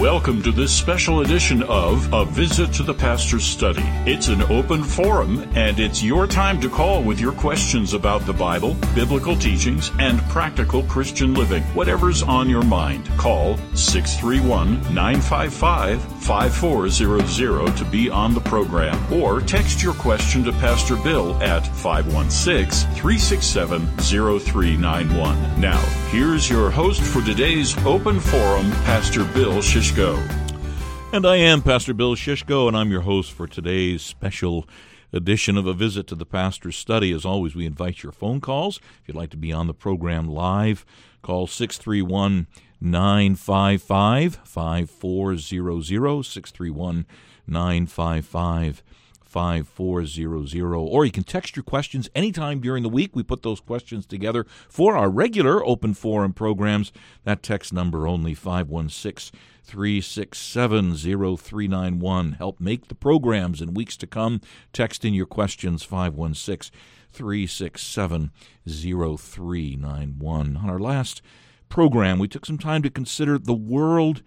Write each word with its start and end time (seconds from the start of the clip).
Welcome 0.00 0.42
to 0.44 0.50
this 0.50 0.74
special 0.74 1.20
edition 1.20 1.62
of 1.64 2.10
A 2.14 2.24
Visit 2.24 2.72
to 2.72 2.82
the 2.82 2.94
Pastor's 2.94 3.44
Study. 3.44 3.82
It's 4.10 4.28
an 4.28 4.40
open 4.44 4.82
forum, 4.82 5.46
and 5.54 5.78
it's 5.78 6.02
your 6.02 6.26
time 6.26 6.58
to 6.62 6.70
call 6.70 7.02
with 7.02 7.20
your 7.20 7.32
questions 7.32 7.92
about 7.92 8.24
the 8.24 8.32
Bible, 8.32 8.78
biblical 8.94 9.36
teachings, 9.36 9.90
and 9.98 10.18
practical 10.30 10.84
Christian 10.84 11.34
living. 11.34 11.62
Whatever's 11.74 12.22
on 12.22 12.48
your 12.48 12.62
mind, 12.62 13.10
call 13.18 13.58
631 13.74 14.80
955 14.94 16.02
5400 16.22 17.76
to 17.76 17.84
be 17.84 18.08
on 18.08 18.32
the 18.32 18.40
program, 18.40 19.12
or 19.12 19.42
text 19.42 19.82
your 19.82 19.92
question 19.92 20.42
to 20.44 20.52
Pastor 20.52 20.96
Bill 20.96 21.34
at 21.42 21.66
516 21.76 22.90
367 22.94 23.86
0391. 23.98 25.60
Now, 25.60 25.80
here's 26.08 26.48
your 26.48 26.70
host 26.70 27.02
for 27.02 27.20
today's 27.20 27.76
open 27.84 28.18
forum, 28.18 28.70
Pastor 28.86 29.24
Bill 29.24 29.60
Shishko. 29.90 31.12
And 31.12 31.26
I 31.26 31.36
am 31.36 31.62
Pastor 31.62 31.92
Bill 31.92 32.14
Shishko, 32.14 32.68
and 32.68 32.76
I'm 32.76 32.92
your 32.92 33.00
host 33.00 33.32
for 33.32 33.48
today's 33.48 34.02
special 34.02 34.68
edition 35.12 35.56
of 35.56 35.66
A 35.66 35.72
Visit 35.72 36.06
to 36.08 36.14
the 36.14 36.24
Pastor's 36.24 36.76
Study. 36.76 37.10
As 37.10 37.24
always, 37.24 37.56
we 37.56 37.66
invite 37.66 38.04
your 38.04 38.12
phone 38.12 38.40
calls. 38.40 38.78
If 39.02 39.08
you'd 39.08 39.16
like 39.16 39.30
to 39.30 39.36
be 39.36 39.52
on 39.52 39.66
the 39.66 39.74
program 39.74 40.28
live, 40.28 40.86
call 41.22 41.48
631 41.48 42.46
955 42.80 44.36
5400, 44.44 46.22
631 46.22 47.06
955 47.48 48.82
5400. 49.30 50.74
Or 50.76 51.04
you 51.04 51.12
can 51.12 51.22
text 51.22 51.56
your 51.56 51.62
questions 51.62 52.10
anytime 52.14 52.60
during 52.60 52.82
the 52.82 52.88
week. 52.88 53.14
We 53.14 53.22
put 53.22 53.42
those 53.42 53.60
questions 53.60 54.04
together 54.04 54.44
for 54.68 54.96
our 54.96 55.08
regular 55.08 55.64
open 55.64 55.94
forum 55.94 56.32
programs. 56.32 56.92
That 57.24 57.42
text 57.42 57.72
number 57.72 58.08
only 58.08 58.34
516 58.34 59.38
367 59.62 60.96
0391. 60.96 62.32
Help 62.32 62.60
make 62.60 62.88
the 62.88 62.94
programs 62.96 63.62
in 63.62 63.72
weeks 63.74 63.96
to 63.98 64.06
come. 64.06 64.40
Text 64.72 65.04
in 65.04 65.14
your 65.14 65.26
questions 65.26 65.84
516 65.84 66.76
367 67.12 68.32
0391. 68.66 70.56
On 70.56 70.70
our 70.70 70.80
last 70.80 71.22
program, 71.68 72.18
we 72.18 72.26
took 72.26 72.44
some 72.44 72.58
time 72.58 72.82
to 72.82 72.90
consider 72.90 73.38
the 73.38 73.54
world 73.54 74.22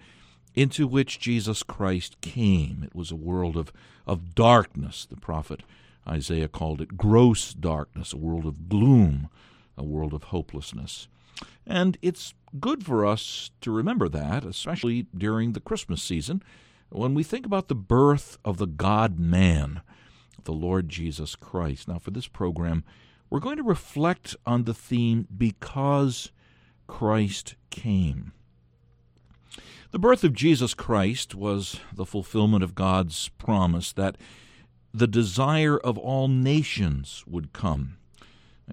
into 0.55 0.87
which 0.87 1.19
Jesus 1.19 1.63
Christ 1.63 2.19
came. 2.21 2.83
It 2.83 2.95
was 2.95 3.11
a 3.11 3.15
world 3.15 3.57
of, 3.57 3.71
of 4.05 4.35
darkness. 4.35 5.05
The 5.09 5.17
prophet 5.17 5.61
Isaiah 6.07 6.47
called 6.47 6.81
it 6.81 6.97
gross 6.97 7.53
darkness, 7.53 8.13
a 8.13 8.17
world 8.17 8.45
of 8.45 8.69
gloom, 8.69 9.29
a 9.77 9.83
world 9.83 10.13
of 10.13 10.25
hopelessness. 10.25 11.07
And 11.65 11.97
it's 12.01 12.33
good 12.59 12.85
for 12.85 13.05
us 13.05 13.51
to 13.61 13.71
remember 13.71 14.09
that, 14.09 14.43
especially 14.43 15.07
during 15.17 15.53
the 15.53 15.59
Christmas 15.59 16.03
season, 16.03 16.43
when 16.89 17.13
we 17.13 17.23
think 17.23 17.45
about 17.45 17.69
the 17.69 17.75
birth 17.75 18.37
of 18.45 18.57
the 18.57 18.67
God 18.67 19.17
man, 19.17 19.81
the 20.43 20.51
Lord 20.51 20.89
Jesus 20.89 21.35
Christ. 21.35 21.87
Now, 21.87 21.99
for 21.99 22.11
this 22.11 22.27
program, 22.27 22.83
we're 23.29 23.39
going 23.39 23.57
to 23.57 23.63
reflect 23.63 24.35
on 24.45 24.65
the 24.65 24.73
theme 24.73 25.27
Because 25.35 26.31
Christ 26.85 27.55
Came. 27.71 28.33
The 29.93 29.99
birth 29.99 30.23
of 30.23 30.33
Jesus 30.33 30.73
Christ 30.73 31.35
was 31.35 31.79
the 31.95 32.03
fulfillment 32.03 32.63
of 32.63 32.73
God's 32.73 33.29
promise 33.37 33.91
that 33.93 34.17
the 34.91 35.05
desire 35.05 35.77
of 35.77 35.99
all 35.99 36.27
nations 36.27 37.23
would 37.27 37.53
come. 37.53 37.97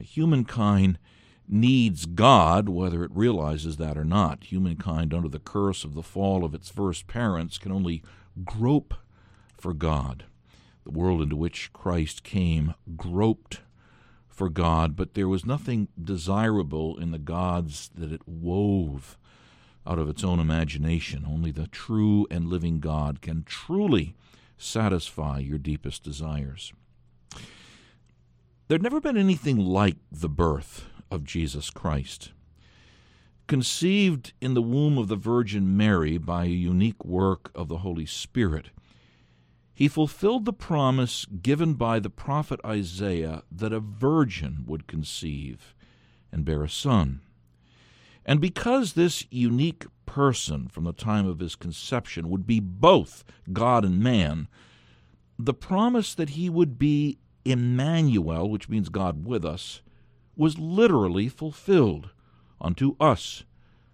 Humankind 0.00 0.98
needs 1.46 2.06
God, 2.06 2.70
whether 2.70 3.04
it 3.04 3.10
realizes 3.14 3.76
that 3.76 3.98
or 3.98 4.04
not. 4.06 4.44
Humankind, 4.44 5.12
under 5.12 5.28
the 5.28 5.38
curse 5.38 5.84
of 5.84 5.92
the 5.92 6.02
fall 6.02 6.42
of 6.42 6.54
its 6.54 6.70
first 6.70 7.06
parents, 7.06 7.58
can 7.58 7.70
only 7.70 8.02
grope 8.42 8.94
for 9.58 9.74
God. 9.74 10.24
The 10.84 10.90
world 10.90 11.20
into 11.20 11.36
which 11.36 11.70
Christ 11.74 12.22
came 12.22 12.72
groped 12.96 13.60
for 14.26 14.48
God, 14.48 14.96
but 14.96 15.12
there 15.12 15.28
was 15.28 15.44
nothing 15.44 15.88
desirable 16.02 16.96
in 16.96 17.10
the 17.10 17.18
gods 17.18 17.90
that 17.94 18.10
it 18.10 18.26
wove 18.26 19.18
out 19.86 19.98
of 19.98 20.08
its 20.08 20.22
own 20.22 20.38
imagination. 20.38 21.26
Only 21.28 21.50
the 21.50 21.66
true 21.66 22.26
and 22.30 22.46
living 22.46 22.80
God 22.80 23.20
can 23.20 23.44
truly 23.44 24.14
satisfy 24.56 25.38
your 25.38 25.58
deepest 25.58 26.02
desires. 26.02 26.72
There'd 28.68 28.82
never 28.82 29.00
been 29.00 29.16
anything 29.16 29.56
like 29.56 29.96
the 30.12 30.28
birth 30.28 30.86
of 31.10 31.24
Jesus 31.24 31.70
Christ. 31.70 32.32
Conceived 33.48 34.32
in 34.40 34.54
the 34.54 34.62
womb 34.62 34.96
of 34.96 35.08
the 35.08 35.16
Virgin 35.16 35.76
Mary 35.76 36.18
by 36.18 36.44
a 36.44 36.48
unique 36.48 37.04
work 37.04 37.50
of 37.54 37.66
the 37.66 37.78
Holy 37.78 38.06
Spirit, 38.06 38.66
he 39.74 39.88
fulfilled 39.88 40.44
the 40.44 40.52
promise 40.52 41.24
given 41.24 41.74
by 41.74 41.98
the 41.98 42.10
prophet 42.10 42.60
Isaiah 42.64 43.42
that 43.50 43.72
a 43.72 43.80
virgin 43.80 44.64
would 44.66 44.86
conceive 44.86 45.74
and 46.30 46.44
bear 46.44 46.62
a 46.62 46.68
son. 46.68 47.22
And 48.30 48.40
because 48.40 48.92
this 48.92 49.26
unique 49.32 49.86
person 50.06 50.68
from 50.68 50.84
the 50.84 50.92
time 50.92 51.26
of 51.26 51.40
his 51.40 51.56
conception 51.56 52.30
would 52.30 52.46
be 52.46 52.60
both 52.60 53.24
God 53.52 53.84
and 53.84 53.98
man, 53.98 54.46
the 55.36 55.52
promise 55.52 56.14
that 56.14 56.30
he 56.30 56.48
would 56.48 56.78
be 56.78 57.18
Emmanuel, 57.44 58.48
which 58.48 58.68
means 58.68 58.88
God 58.88 59.26
with 59.26 59.44
us, 59.44 59.82
was 60.36 60.60
literally 60.60 61.28
fulfilled. 61.28 62.10
Unto 62.60 62.94
us 63.00 63.42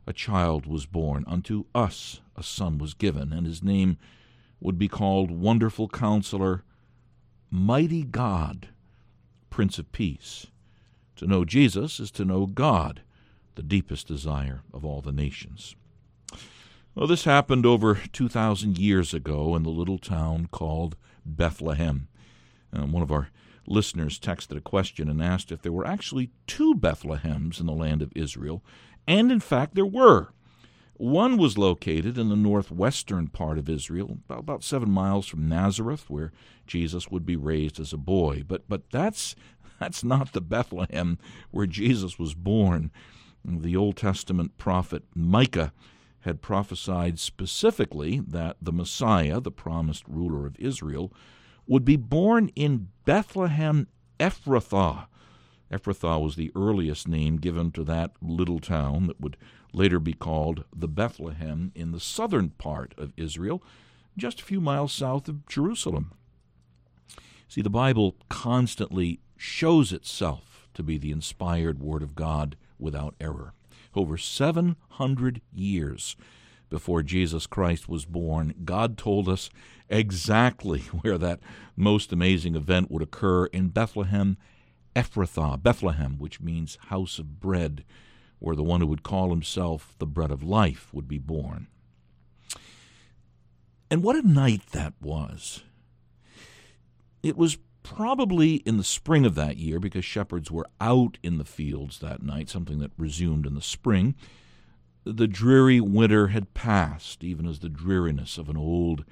a 0.07 0.13
child 0.13 0.67
was 0.67 0.85
born, 0.85 1.25
unto 1.27 1.65
us 1.75 2.21
a 2.37 2.43
son 2.43 2.77
was 2.77 2.93
given, 2.93 3.33
and 3.33 3.47
his 3.47 3.63
name 3.63 3.97
would 4.61 4.79
be 4.79 4.87
called 4.87 5.31
Wonderful 5.31 5.89
Counselor, 5.89 6.63
Mighty 7.51 8.05
God, 8.05 8.69
Prince 9.49 9.79
of 9.79 9.91
Peace. 9.93 10.49
To 11.17 11.27
know 11.27 11.47
Jesus 11.47 11.99
is 11.99 12.11
to 12.11 12.27
know 12.27 12.45
God, 12.45 13.01
the 13.57 13.63
deepest 13.63 14.07
desire 14.07 14.63
of 14.73 14.85
all 14.85 15.01
the 15.01 15.13
nations. 15.13 15.75
Well, 16.95 17.07
this 17.07 17.25
happened 17.25 17.67
over 17.67 18.01
2,000 18.13 18.79
years 18.79 19.13
ago 19.13 19.55
in 19.55 19.65
the 19.65 19.71
little 19.71 19.99
town 19.99 20.49
called 20.51 20.97
Bethlehem. 21.27 22.09
Uh, 22.73 22.87
one 22.87 23.03
of 23.03 23.13
our 23.13 23.29
listeners 23.67 24.19
texted 24.19 24.57
a 24.57 24.63
question 24.63 25.09
and 25.09 25.23
asked 25.23 25.53
if 25.53 25.61
there 25.61 25.73
were 25.73 25.87
actually 25.87 26.31
two 26.47 26.75
Bethlehems 26.75 27.61
in 27.61 27.67
the 27.67 27.73
land 27.73 28.01
of 28.01 28.13
Israel, 28.15 28.63
and 29.07 29.31
in 29.31 29.41
fact 29.41 29.75
there 29.75 29.85
were. 29.85 30.29
One 30.95 31.37
was 31.37 31.59
located 31.59 32.17
in 32.17 32.31
the 32.31 32.37
northwestern 32.37 33.29
part 33.29 33.59
of 33.59 33.69
Israel, 33.69 34.19
about, 34.31 34.65
seven 34.65 34.91
miles 34.91 35.27
from 35.27 35.47
Nazareth, 35.47 36.09
where 36.09 36.33
Jesus 36.67 37.11
would 37.11 37.27
be 37.27 37.37
raised 37.37 37.79
as 37.79 37.93
a 37.93 37.99
boy. 37.99 38.43
But 38.47 38.67
but 38.69 38.91
that's 38.91 39.37
that's 39.81 40.03
not 40.03 40.33
the 40.33 40.41
Bethlehem 40.41 41.19
where 41.51 41.67
Jesus 41.67 42.19
was 42.19 42.35
born. 42.35 42.91
The 43.49 43.77
Old 43.77 43.97
Testament 43.97 44.59
prophet 44.59 45.05
Micah 45.15 45.73
had 46.21 46.43
prophesied 46.43 47.21
specifically 47.21 48.19
that 48.19 48.57
the 48.61 48.73
Messiah, 48.73 49.41
the 49.41 49.53
promised 49.53 50.03
ruler 50.09 50.47
of 50.47 50.59
Israel, 50.59 51.13
would 51.69 51.85
be 51.85 51.97
born 51.97 52.51
in 52.57 52.89
Bethlehem 53.05 53.87
Ephrathah. 54.19 55.07
Ephrathah 55.71 56.21
was 56.21 56.35
the 56.35 56.51
earliest 56.57 57.07
name 57.07 57.37
given 57.37 57.71
to 57.71 57.85
that 57.85 58.13
little 58.21 58.59
town 58.59 59.07
that 59.07 59.21
would 59.21 59.37
later 59.73 60.01
be 60.01 60.13
called 60.13 60.65
the 60.75 60.89
Bethlehem 60.89 61.71
in 61.77 61.93
the 61.93 62.01
southern 62.01 62.51
part 62.51 62.95
of 62.99 63.13
Israel, 63.17 63.63
just 64.17 64.41
a 64.41 64.45
few 64.45 64.61
miles 64.61 64.93
south 64.93 65.29
of 65.29 65.47
Jerusalem. 65.47 66.13
See, 67.47 67.63
the 67.63 67.71
Bible 67.71 68.17
constantly 68.29 69.21
shows 69.37 69.93
itself 69.93 70.69
to 70.75 70.83
be 70.83 70.99
the 70.99 71.13
inspired 71.13 71.79
Word 71.79 72.03
of 72.03 72.17
God 72.17 72.57
without 72.79 73.15
error. 73.21 73.53
Over 73.95 74.17
700 74.19 75.41
years 75.53 76.17
before 76.69 77.03
Jesus 77.03 77.47
Christ 77.47 77.89
was 77.89 78.05
born, 78.05 78.55
God 78.65 78.99
told 78.99 79.29
us 79.29 79.51
exactly 79.89 80.81
where 81.03 81.19
that 81.19 81.41
most 81.77 82.13
amazing 82.13 82.57
event 82.57 82.91
would 82.91 83.03
occur 83.03 83.47
in 83.47 83.69
Bethlehem, 83.69 84.37
Ephrathah, 84.95 85.63
Bethlehem, 85.63 86.19
which 86.19 86.41
means 86.41 86.79
house 86.89 87.19
of 87.19 87.41
bread, 87.41 87.85
where 88.39 88.57
the 88.57 88.63
one 88.63 88.81
who 88.81 88.87
would 88.87 89.03
call 89.03 89.31
himself 89.31 89.95
the 89.99 90.07
bread 90.07 90.31
of 90.31 90.43
life 90.43 90.93
would 90.93 91.09
be 91.09 91.19
born. 91.19 91.69
And 93.91 94.03
what 94.03 94.17
a 94.17 94.27
night 94.27 94.67
that 94.73 94.95
was! 95.01 95.63
It 97.23 97.37
was 97.37 97.59
probably 97.87 98.57
in 98.57 98.77
the 98.77 98.85
spring 98.85 99.25
of 99.25 99.35
that 99.37 99.57
year 99.57 99.79
because 99.79 100.05
shepherds 100.05 100.51
were 100.51 100.67
out 100.81 101.19
in 101.23 101.39
the 101.39 101.45
fields 101.45 102.01
that 102.01 102.23
night, 102.23 102.49
something 102.49 102.79
that 102.81 102.91
resumed 102.99 103.47
in 103.47 103.55
the 103.55 103.63
spring. 103.63 104.15
The 105.05 105.29
dreary 105.29 105.81
winter 105.81 106.29
had 106.29 106.53
passed, 106.53 107.23
even 107.23 107.47
as 107.47 107.61
the 107.61 107.69
dreariness 107.69 108.39
of 108.39 108.49
an 108.49 108.57
old, 108.57 109.05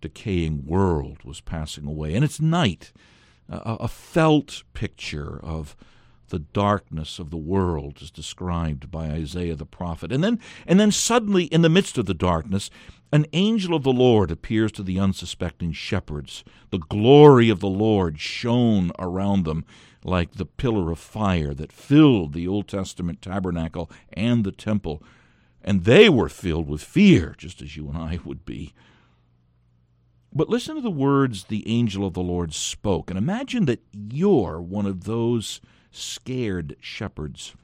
decaying 0.00 0.66
world 0.66 1.24
was 1.24 1.40
passing 1.40 1.86
away. 1.86 2.14
And 2.14 2.24
it's 2.24 2.40
night, 2.40 2.92
a, 3.48 3.76
a 3.80 3.88
felt 3.88 4.62
picture 4.72 5.40
of 5.42 5.74
the 6.32 6.40
darkness 6.40 7.18
of 7.18 7.30
the 7.30 7.36
world 7.36 7.98
as 8.02 8.10
described 8.10 8.90
by 8.90 9.06
Isaiah 9.06 9.54
the 9.54 9.66
prophet. 9.66 10.10
And 10.10 10.24
then 10.24 10.40
and 10.66 10.80
then 10.80 10.90
suddenly 10.90 11.44
in 11.44 11.62
the 11.62 11.68
midst 11.68 11.98
of 11.98 12.06
the 12.06 12.14
darkness, 12.14 12.70
An 13.12 13.26
angel 13.34 13.74
of 13.74 13.82
the 13.82 13.92
Lord 13.92 14.30
appears 14.30 14.72
to 14.72 14.82
the 14.82 14.98
unsuspecting 14.98 15.72
shepherds. 15.72 16.44
The 16.70 16.78
glory 16.78 17.50
of 17.50 17.60
the 17.60 17.68
Lord 17.68 18.18
shone 18.18 18.90
around 18.98 19.44
them 19.44 19.66
like 20.02 20.32
the 20.32 20.46
pillar 20.46 20.90
of 20.90 20.98
fire 20.98 21.52
that 21.52 21.70
filled 21.70 22.32
the 22.32 22.48
Old 22.48 22.68
Testament 22.68 23.20
tabernacle 23.20 23.90
and 24.14 24.44
the 24.44 24.50
temple. 24.50 25.02
And 25.60 25.84
they 25.84 26.08
were 26.08 26.30
filled 26.30 26.68
with 26.68 26.82
fear, 26.82 27.34
just 27.36 27.60
as 27.60 27.76
you 27.76 27.86
and 27.88 27.98
I 27.98 28.18
would 28.24 28.46
be. 28.46 28.72
But 30.34 30.48
listen 30.48 30.76
to 30.76 30.80
the 30.80 30.90
words 30.90 31.44
the 31.44 31.68
angel 31.68 32.06
of 32.06 32.14
the 32.14 32.22
Lord 32.22 32.54
spoke, 32.54 33.10
and 33.10 33.18
imagine 33.18 33.66
that 33.66 33.82
you're 33.92 34.62
one 34.62 34.86
of 34.86 35.04
those 35.04 35.60
scared 35.92 36.76
shepherds. 36.80 37.54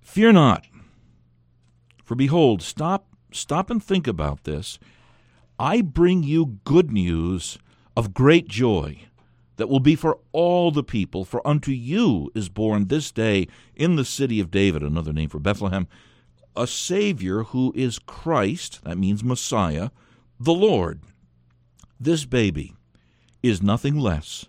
Fear 0.00 0.32
not, 0.32 0.66
for 2.04 2.14
behold, 2.14 2.62
stop 2.62 3.06
stop 3.30 3.70
and 3.70 3.82
think 3.82 4.06
about 4.06 4.44
this. 4.44 4.78
I 5.58 5.82
bring 5.82 6.22
you 6.22 6.58
good 6.64 6.90
news 6.90 7.58
of 7.96 8.14
great 8.14 8.48
joy 8.48 9.08
that 9.56 9.68
will 9.68 9.80
be 9.80 9.96
for 9.96 10.18
all 10.32 10.70
the 10.70 10.84
people. 10.84 11.24
For 11.24 11.46
unto 11.46 11.72
you 11.72 12.30
is 12.34 12.48
born 12.48 12.86
this 12.86 13.10
day 13.10 13.48
in 13.74 13.96
the 13.96 14.04
city 14.04 14.40
of 14.40 14.50
David, 14.50 14.82
another 14.82 15.12
name 15.12 15.28
for 15.28 15.40
Bethlehem, 15.40 15.88
a 16.56 16.66
Savior 16.66 17.42
who 17.42 17.72
is 17.76 17.98
Christ, 17.98 18.82
that 18.84 18.98
means 18.98 19.22
Messiah, 19.22 19.90
the 20.40 20.54
Lord. 20.54 21.02
This 22.00 22.24
baby 22.24 22.74
is 23.42 23.62
nothing 23.62 23.98
less 23.98 24.46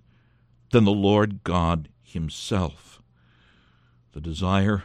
than 0.72 0.86
the 0.86 0.92
Lord 0.92 1.44
God 1.44 1.90
Himself. 2.02 3.02
The 4.12 4.22
desire, 4.22 4.84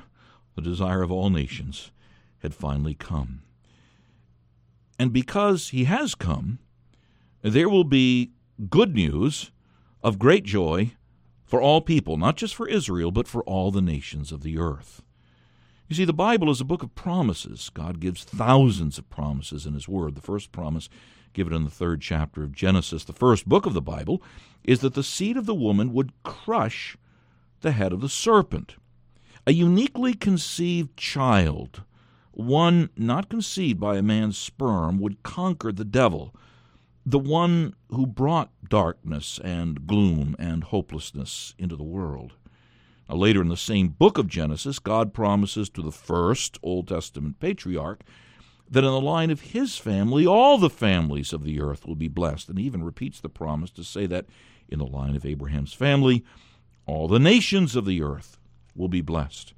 the 0.54 0.62
desire 0.62 1.02
of 1.02 1.10
all 1.10 1.30
nations, 1.30 1.90
had 2.38 2.54
finally 2.54 2.94
come. 2.94 3.42
And 4.98 5.12
because 5.12 5.70
he 5.70 5.84
has 5.84 6.14
come, 6.14 6.58
there 7.42 7.68
will 7.68 7.84
be 7.84 8.32
good 8.70 8.94
news 8.94 9.50
of 10.02 10.18
great 10.18 10.44
joy 10.44 10.92
for 11.44 11.60
all 11.60 11.80
people, 11.80 12.16
not 12.16 12.36
just 12.36 12.54
for 12.54 12.68
Israel, 12.68 13.10
but 13.10 13.28
for 13.28 13.42
all 13.44 13.70
the 13.70 13.82
nations 13.82 14.30
of 14.30 14.42
the 14.42 14.58
earth. 14.58 15.02
You 15.88 15.96
see, 15.96 16.04
the 16.04 16.12
Bible 16.12 16.50
is 16.50 16.60
a 16.60 16.64
book 16.64 16.82
of 16.82 16.94
promises. 16.94 17.70
God 17.72 18.00
gives 18.00 18.24
thousands 18.24 18.98
of 18.98 19.10
promises 19.10 19.66
in 19.66 19.74
His 19.74 19.88
Word. 19.88 20.14
The 20.14 20.22
first 20.22 20.52
promise, 20.52 20.88
given 21.34 21.52
in 21.52 21.64
the 21.64 21.70
third 21.70 22.00
chapter 22.00 22.42
of 22.42 22.52
Genesis, 22.52 23.04
the 23.04 23.12
first 23.12 23.48
book 23.48 23.66
of 23.66 23.74
the 23.74 23.82
Bible, 23.82 24.22
is 24.62 24.80
that 24.80 24.94
the 24.94 25.02
seed 25.02 25.36
of 25.36 25.46
the 25.46 25.54
woman 25.54 25.92
would 25.92 26.12
crush 26.22 26.96
the 27.60 27.72
head 27.72 27.92
of 27.92 28.00
the 28.00 28.08
serpent. 28.08 28.76
A 29.46 29.52
uniquely 29.52 30.14
conceived 30.14 30.96
child 30.96 31.82
one 32.34 32.90
not 32.96 33.28
conceived 33.28 33.78
by 33.78 33.96
a 33.96 34.02
man's 34.02 34.36
sperm 34.36 34.98
would 34.98 35.22
conquer 35.22 35.70
the 35.70 35.84
devil, 35.84 36.34
the 37.06 37.18
one 37.18 37.74
who 37.90 38.06
brought 38.06 38.50
darkness 38.68 39.38
and 39.44 39.86
gloom 39.86 40.34
and 40.38 40.64
hopelessness 40.64 41.54
into 41.58 41.76
the 41.76 41.84
world. 41.84 42.32
Now, 43.08 43.16
later 43.16 43.42
in 43.42 43.48
the 43.48 43.56
same 43.56 43.88
book 43.88 44.18
of 44.18 44.26
Genesis, 44.26 44.78
God 44.78 45.12
promises 45.12 45.68
to 45.70 45.82
the 45.82 45.92
first 45.92 46.58
Old 46.62 46.88
Testament 46.88 47.38
patriarch 47.38 48.02
that 48.70 48.84
in 48.84 48.90
the 48.90 49.00
line 49.00 49.30
of 49.30 49.40
his 49.40 49.76
family, 49.76 50.26
all 50.26 50.58
the 50.58 50.70
families 50.70 51.32
of 51.32 51.44
the 51.44 51.60
earth 51.60 51.86
will 51.86 51.94
be 51.94 52.08
blessed. 52.08 52.48
And 52.48 52.58
he 52.58 52.64
even 52.64 52.82
repeats 52.82 53.20
the 53.20 53.28
promise 53.28 53.70
to 53.72 53.84
say 53.84 54.06
that 54.06 54.26
in 54.68 54.78
the 54.78 54.86
line 54.86 55.14
of 55.14 55.26
Abraham's 55.26 55.72
family, 55.72 56.24
all 56.86 57.08
the 57.08 57.18
nations 57.18 57.76
of 57.76 57.84
the 57.84 58.02
earth 58.02 58.38
will 58.74 58.88
be 58.88 59.00
blessed. 59.00 59.54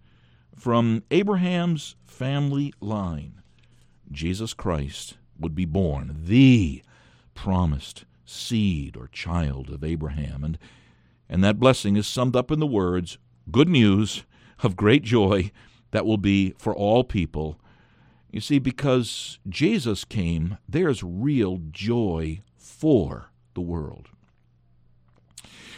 From 0.55 1.03
Abraham's 1.11 1.97
family 2.06 2.73
line, 2.81 3.43
Jesus 4.11 4.55
Christ 4.55 5.17
would 5.38 5.55
be 5.55 5.64
born, 5.64 6.17
the 6.25 6.82
promised 7.35 8.05
seed 8.25 8.97
or 8.97 9.09
child 9.09 9.70
of 9.70 9.85
Abraham. 9.85 10.43
And, 10.43 10.59
and 11.29 11.44
that 11.44 11.61
blessing 11.61 11.97
is 11.97 12.06
summed 12.06 12.37
up 12.37 12.50
in 12.50 12.59
the 12.59 12.67
words 12.67 13.19
good 13.50 13.69
news 13.69 14.25
of 14.62 14.76
great 14.76 15.02
joy 15.02 15.50
that 15.93 16.06
will 16.06 16.19
be 16.19 16.55
for 16.59 16.75
all 16.75 17.05
people. 17.05 17.59
You 18.31 18.40
see, 18.40 18.58
because 18.58 19.38
Jesus 19.49 20.05
came, 20.05 20.58
there's 20.69 21.02
real 21.02 21.61
joy 21.70 22.43
for 22.56 23.31
the 23.55 23.61
world. 23.61 24.08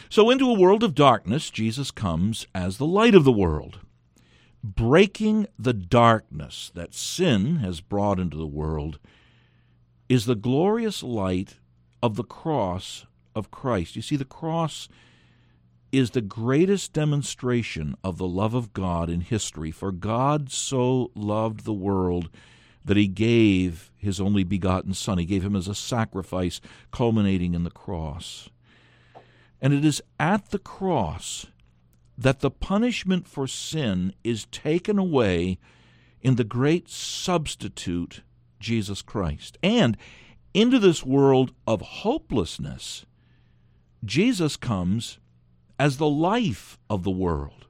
So, 0.09 0.29
into 0.29 0.49
a 0.49 0.59
world 0.59 0.83
of 0.83 0.95
darkness, 0.95 1.49
Jesus 1.49 1.91
comes 1.91 2.47
as 2.55 2.77
the 2.77 2.85
light 2.85 3.13
of 3.13 3.23
the 3.23 3.31
world 3.31 3.79
breaking 4.63 5.47
the 5.57 5.73
darkness 5.73 6.71
that 6.75 6.93
sin 6.93 7.57
has 7.57 7.81
brought 7.81 8.19
into 8.19 8.37
the 8.37 8.47
world 8.47 8.99
is 10.07 10.25
the 10.25 10.35
glorious 10.35 11.03
light 11.03 11.57
of 12.01 12.15
the 12.15 12.23
cross 12.23 13.05
of 13.35 13.51
Christ. 13.51 13.95
You 13.95 14.01
see, 14.01 14.15
the 14.15 14.25
cross 14.25 14.89
is 15.91 16.11
the 16.11 16.21
greatest 16.21 16.93
demonstration 16.93 17.95
of 18.03 18.17
the 18.17 18.27
love 18.27 18.53
of 18.53 18.73
God 18.73 19.09
in 19.09 19.21
history. 19.21 19.71
For 19.71 19.91
God 19.91 20.51
so 20.51 21.11
loved 21.15 21.65
the 21.65 21.73
world 21.73 22.29
that 22.85 22.97
he 22.97 23.07
gave 23.07 23.91
his 23.97 24.19
only 24.21 24.43
begotten 24.43 24.93
Son. 24.93 25.17
He 25.17 25.25
gave 25.25 25.43
him 25.43 25.55
as 25.55 25.67
a 25.67 25.75
sacrifice, 25.75 26.61
culminating 26.91 27.53
in 27.53 27.63
the 27.63 27.71
cross. 27.71 28.49
And 29.61 29.73
it 29.73 29.83
is 29.83 30.01
at 30.19 30.49
the 30.51 30.59
cross 30.59 31.47
that 32.17 32.39
the 32.39 32.51
punishment 32.51 33.27
for 33.27 33.47
sin 33.47 34.13
is 34.23 34.45
taken 34.45 34.97
away 34.97 35.57
in 36.21 36.35
the 36.35 36.43
great 36.43 36.89
substitute, 36.89 38.21
Jesus 38.59 39.01
Christ. 39.01 39.57
And 39.63 39.97
into 40.53 40.79
this 40.79 41.05
world 41.05 41.53
of 41.67 41.81
hopelessness, 41.81 43.05
Jesus 44.03 44.55
comes 44.55 45.19
as 45.79 45.97
the 45.97 46.09
life 46.09 46.77
of 46.89 47.03
the 47.03 47.09
world. 47.09 47.65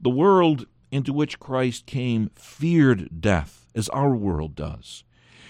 The 0.00 0.10
world 0.10 0.66
into 0.92 1.12
which 1.12 1.40
Christ 1.40 1.86
came 1.86 2.30
feared 2.34 3.20
death, 3.20 3.66
as 3.74 3.88
our 3.88 4.14
world 4.14 4.54
does, 4.54 5.02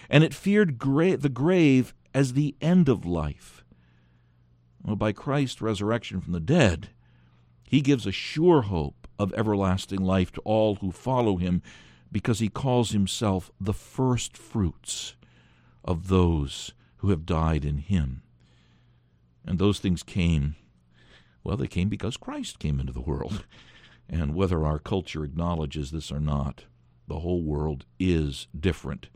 and 0.08 0.24
it 0.24 0.32
feared 0.32 0.78
gra- 0.78 1.16
the 1.16 1.28
grave 1.28 1.92
as 2.14 2.32
the 2.32 2.54
end 2.60 2.88
of 2.88 3.04
life. 3.04 3.64
Well, 4.82 4.96
by 4.96 5.12
Christ's 5.12 5.60
resurrection 5.60 6.20
from 6.20 6.32
the 6.32 6.40
dead, 6.40 6.90
he 7.64 7.80
gives 7.80 8.06
a 8.06 8.12
sure 8.12 8.62
hope 8.62 9.08
of 9.18 9.34
everlasting 9.34 10.00
life 10.00 10.30
to 10.32 10.40
all 10.42 10.76
who 10.76 10.92
follow 10.92 11.36
him 11.36 11.60
because 12.12 12.38
he 12.38 12.48
calls 12.48 12.92
himself 12.92 13.50
the 13.60 13.74
first 13.74 14.36
fruits 14.36 15.16
of 15.84 16.08
those 16.08 16.72
who 16.98 17.10
have 17.10 17.26
died 17.26 17.64
in 17.64 17.78
him. 17.78 18.22
And 19.44 19.58
those 19.58 19.80
things 19.80 20.02
came, 20.02 20.54
well, 21.46 21.56
they 21.56 21.68
came 21.68 21.88
because 21.88 22.16
Christ 22.16 22.58
came 22.58 22.80
into 22.80 22.92
the 22.92 23.00
world. 23.00 23.44
And 24.08 24.36
whether 24.36 24.64
our 24.64 24.78
culture 24.78 25.24
acknowledges 25.24 25.90
this 25.90 26.12
or 26.12 26.20
not, 26.20 26.66
the 27.08 27.18
whole 27.18 27.42
world 27.42 27.86
is 27.98 28.46
different 28.56 29.08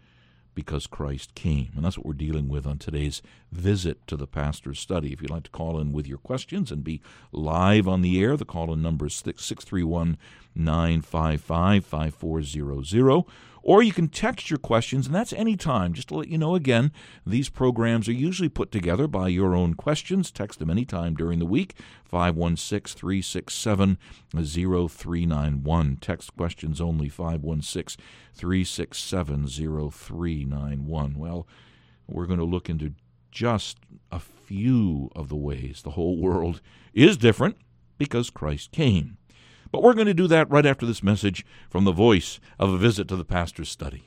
because 0.52 0.88
Christ 0.88 1.36
came. 1.36 1.70
And 1.76 1.84
that's 1.84 1.96
what 1.96 2.06
we're 2.06 2.12
dealing 2.14 2.48
with 2.48 2.66
on 2.66 2.78
today's 2.78 3.22
visit 3.52 4.04
to 4.08 4.16
the 4.16 4.26
pastor's 4.26 4.80
study. 4.80 5.12
If 5.12 5.22
you'd 5.22 5.30
like 5.30 5.44
to 5.44 5.50
call 5.50 5.78
in 5.78 5.92
with 5.92 6.08
your 6.08 6.18
questions 6.18 6.72
and 6.72 6.82
be 6.82 7.00
live 7.30 7.86
on 7.86 8.02
the 8.02 8.20
air, 8.20 8.36
the 8.36 8.44
call 8.44 8.72
in 8.72 8.82
number 8.82 9.06
is 9.06 9.14
631 9.14 10.18
955 10.56 11.86
5400 11.86 13.24
or 13.62 13.82
you 13.82 13.92
can 13.92 14.08
text 14.08 14.50
your 14.50 14.58
questions, 14.58 15.06
and 15.06 15.14
that's 15.14 15.32
any 15.32 15.56
time. 15.56 15.92
Just 15.92 16.08
to 16.08 16.14
let 16.16 16.28
you 16.28 16.38
know 16.38 16.54
again, 16.54 16.92
these 17.26 17.48
programs 17.48 18.08
are 18.08 18.12
usually 18.12 18.48
put 18.48 18.70
together 18.70 19.06
by 19.06 19.28
your 19.28 19.54
own 19.54 19.74
questions. 19.74 20.30
Text 20.30 20.58
them 20.58 20.70
anytime 20.70 21.14
during 21.14 21.38
the 21.38 21.46
week, 21.46 21.74
516 22.04 22.98
367 22.98 23.98
0391. 24.32 25.96
Text 26.00 26.36
questions 26.36 26.80
only, 26.80 27.08
516 27.08 28.04
367 28.34 29.46
0391. 29.46 31.14
Well, 31.18 31.46
we're 32.06 32.26
going 32.26 32.38
to 32.38 32.44
look 32.44 32.68
into 32.68 32.94
just 33.30 33.78
a 34.10 34.18
few 34.18 35.10
of 35.14 35.28
the 35.28 35.36
ways 35.36 35.82
the 35.82 35.90
whole 35.90 36.16
world 36.16 36.60
is 36.92 37.16
different 37.16 37.56
because 37.98 38.30
Christ 38.30 38.72
came. 38.72 39.18
But 39.72 39.82
we're 39.82 39.94
going 39.94 40.06
to 40.06 40.14
do 40.14 40.26
that 40.28 40.50
right 40.50 40.66
after 40.66 40.86
this 40.86 41.02
message 41.02 41.44
from 41.68 41.84
the 41.84 41.92
voice 41.92 42.40
of 42.58 42.72
a 42.72 42.78
visit 42.78 43.08
to 43.08 43.16
the 43.16 43.24
pastor's 43.24 43.70
study. 43.70 44.04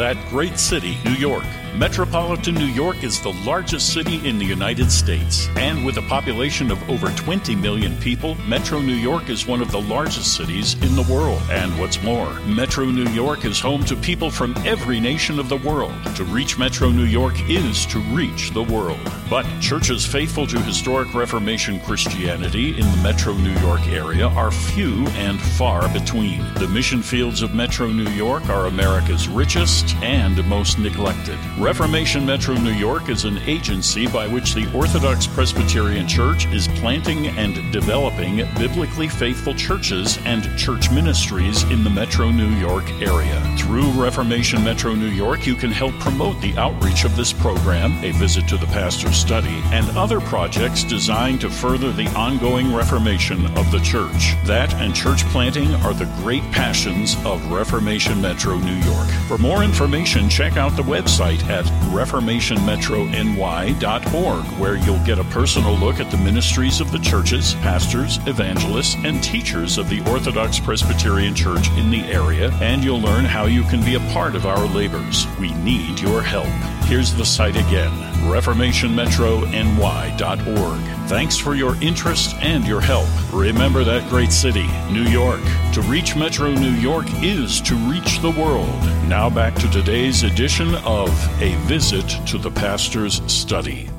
That 0.00 0.16
great 0.30 0.58
city, 0.58 0.96
New 1.04 1.12
York. 1.12 1.44
Metropolitan 1.76 2.54
New 2.54 2.64
York 2.64 3.04
is 3.04 3.20
the 3.20 3.32
largest 3.44 3.92
city 3.92 4.26
in 4.26 4.38
the 4.38 4.44
United 4.44 4.90
States. 4.90 5.48
And 5.56 5.84
with 5.84 5.98
a 5.98 6.02
population 6.02 6.70
of 6.70 6.90
over 6.90 7.08
20 7.10 7.54
million 7.54 7.96
people, 7.98 8.34
Metro 8.46 8.80
New 8.80 8.94
York 8.94 9.28
is 9.28 9.46
one 9.46 9.60
of 9.60 9.70
the 9.70 9.80
largest 9.80 10.36
cities 10.36 10.74
in 10.82 10.96
the 10.96 11.06
world. 11.12 11.40
And 11.50 11.78
what's 11.78 12.02
more, 12.02 12.32
Metro 12.40 12.86
New 12.86 13.08
York 13.10 13.44
is 13.44 13.60
home 13.60 13.84
to 13.84 13.94
people 13.94 14.30
from 14.30 14.56
every 14.66 15.00
nation 15.00 15.38
of 15.38 15.48
the 15.48 15.58
world. 15.58 15.92
To 16.16 16.24
reach 16.24 16.58
Metro 16.58 16.88
New 16.88 17.04
York 17.04 17.34
is 17.48 17.86
to 17.86 17.98
reach 18.14 18.50
the 18.50 18.64
world. 18.64 19.00
But 19.28 19.46
churches 19.60 20.04
faithful 20.04 20.46
to 20.48 20.58
historic 20.60 21.14
Reformation 21.14 21.78
Christianity 21.80 22.70
in 22.70 22.90
the 22.90 23.00
Metro 23.02 23.34
New 23.34 23.54
York 23.60 23.86
area 23.86 24.26
are 24.28 24.50
few 24.50 25.06
and 25.08 25.40
far 25.40 25.88
between. 25.92 26.42
The 26.54 26.68
mission 26.68 27.00
fields 27.02 27.42
of 27.42 27.54
Metro 27.54 27.88
New 27.88 28.10
York 28.10 28.48
are 28.48 28.66
America's 28.66 29.28
richest 29.28 29.89
overlooked 29.90 30.04
and 30.10 30.48
most 30.48 30.78
neglected. 30.78 31.38
Reformation 31.58 32.24
Metro 32.26 32.54
New 32.54 32.72
York 32.72 33.08
is 33.08 33.24
an 33.24 33.38
agency 33.38 34.06
by 34.06 34.26
which 34.26 34.54
the 34.54 34.70
Orthodox 34.74 35.26
Presbyterian 35.26 36.06
Church 36.06 36.46
is 36.46 36.68
planting 36.68 37.28
and 37.28 37.72
developing 37.72 38.36
biblically 38.56 39.08
faithful 39.08 39.54
churches 39.54 40.18
and 40.24 40.42
church 40.58 40.90
ministries 40.90 41.62
in 41.64 41.84
the 41.84 41.90
Metro 41.90 42.30
New 42.30 42.50
York 42.56 42.90
area. 43.00 43.56
Through 43.58 43.90
Reformation 43.90 44.64
Metro 44.64 44.94
New 44.94 45.08
York, 45.08 45.46
you 45.46 45.54
can 45.54 45.70
help 45.70 45.92
promote 46.00 46.40
the 46.40 46.56
outreach 46.56 47.04
of 47.04 47.16
this 47.16 47.32
program, 47.32 47.92
a 48.04 48.12
visit 48.12 48.48
to 48.48 48.56
the 48.56 48.66
pastor's 48.66 49.16
study, 49.16 49.62
and 49.72 49.88
other 49.96 50.20
projects 50.20 50.84
designed 50.84 51.40
to 51.40 51.50
further 51.50 51.92
the 51.92 52.08
ongoing 52.16 52.72
reformation 52.72 53.46
of 53.58 53.70
the 53.70 53.80
church. 53.80 54.34
That 54.44 54.72
and 54.74 54.94
church 54.94 55.24
planting 55.26 55.74
are 55.76 55.94
the 55.94 56.10
great 56.22 56.42
passions 56.52 57.16
of 57.24 57.50
Reformation 57.50 58.20
Metro 58.20 58.56
New 58.56 58.76
York. 58.90 59.08
For 59.28 59.38
more 59.38 59.62
information, 59.80 60.28
check 60.28 60.58
out 60.58 60.76
the 60.76 60.82
website 60.82 61.42
at 61.48 61.64
reformationmetrony.org, 61.90 64.44
where 64.60 64.76
you'll 64.76 65.02
get 65.06 65.18
a 65.18 65.24
personal 65.24 65.74
look 65.74 66.00
at 66.00 66.10
the 66.10 66.18
ministries 66.18 66.82
of 66.82 66.92
the 66.92 66.98
churches, 66.98 67.54
pastors, 67.54 68.18
evangelists, 68.26 68.96
and 69.04 69.24
teachers 69.24 69.78
of 69.78 69.88
the 69.88 70.06
Orthodox 70.10 70.60
Presbyterian 70.60 71.34
Church 71.34 71.70
in 71.78 71.90
the 71.90 72.02
area, 72.02 72.50
and 72.60 72.84
you'll 72.84 73.00
learn 73.00 73.24
how 73.24 73.46
you 73.46 73.62
can 73.62 73.82
be 73.82 73.94
a 73.94 74.00
part 74.12 74.36
of 74.36 74.44
our 74.44 74.66
labors. 74.66 75.26
We 75.38 75.54
need 75.54 75.98
your 75.98 76.20
help. 76.20 76.44
Here's 76.84 77.14
the 77.14 77.24
site 77.24 77.56
again 77.56 78.09
reformationmetrony.org. 78.22 81.08
Thanks 81.08 81.36
for 81.36 81.54
your 81.54 81.76
interest 81.82 82.36
and 82.36 82.66
your 82.66 82.80
help. 82.80 83.08
Remember 83.32 83.84
that 83.84 84.08
great 84.08 84.32
city, 84.32 84.66
New 84.90 85.04
York. 85.04 85.42
To 85.72 85.82
reach 85.82 86.16
Metro 86.16 86.52
New 86.52 86.74
York 86.74 87.06
is 87.22 87.60
to 87.62 87.74
reach 87.74 88.20
the 88.20 88.30
world. 88.30 88.68
Now 89.08 89.30
back 89.30 89.54
to 89.56 89.70
today's 89.70 90.22
edition 90.22 90.74
of 90.84 91.10
A 91.42 91.56
Visit 91.66 92.08
to 92.26 92.38
the 92.38 92.50
Pastor's 92.50 93.20
Study. 93.30 93.90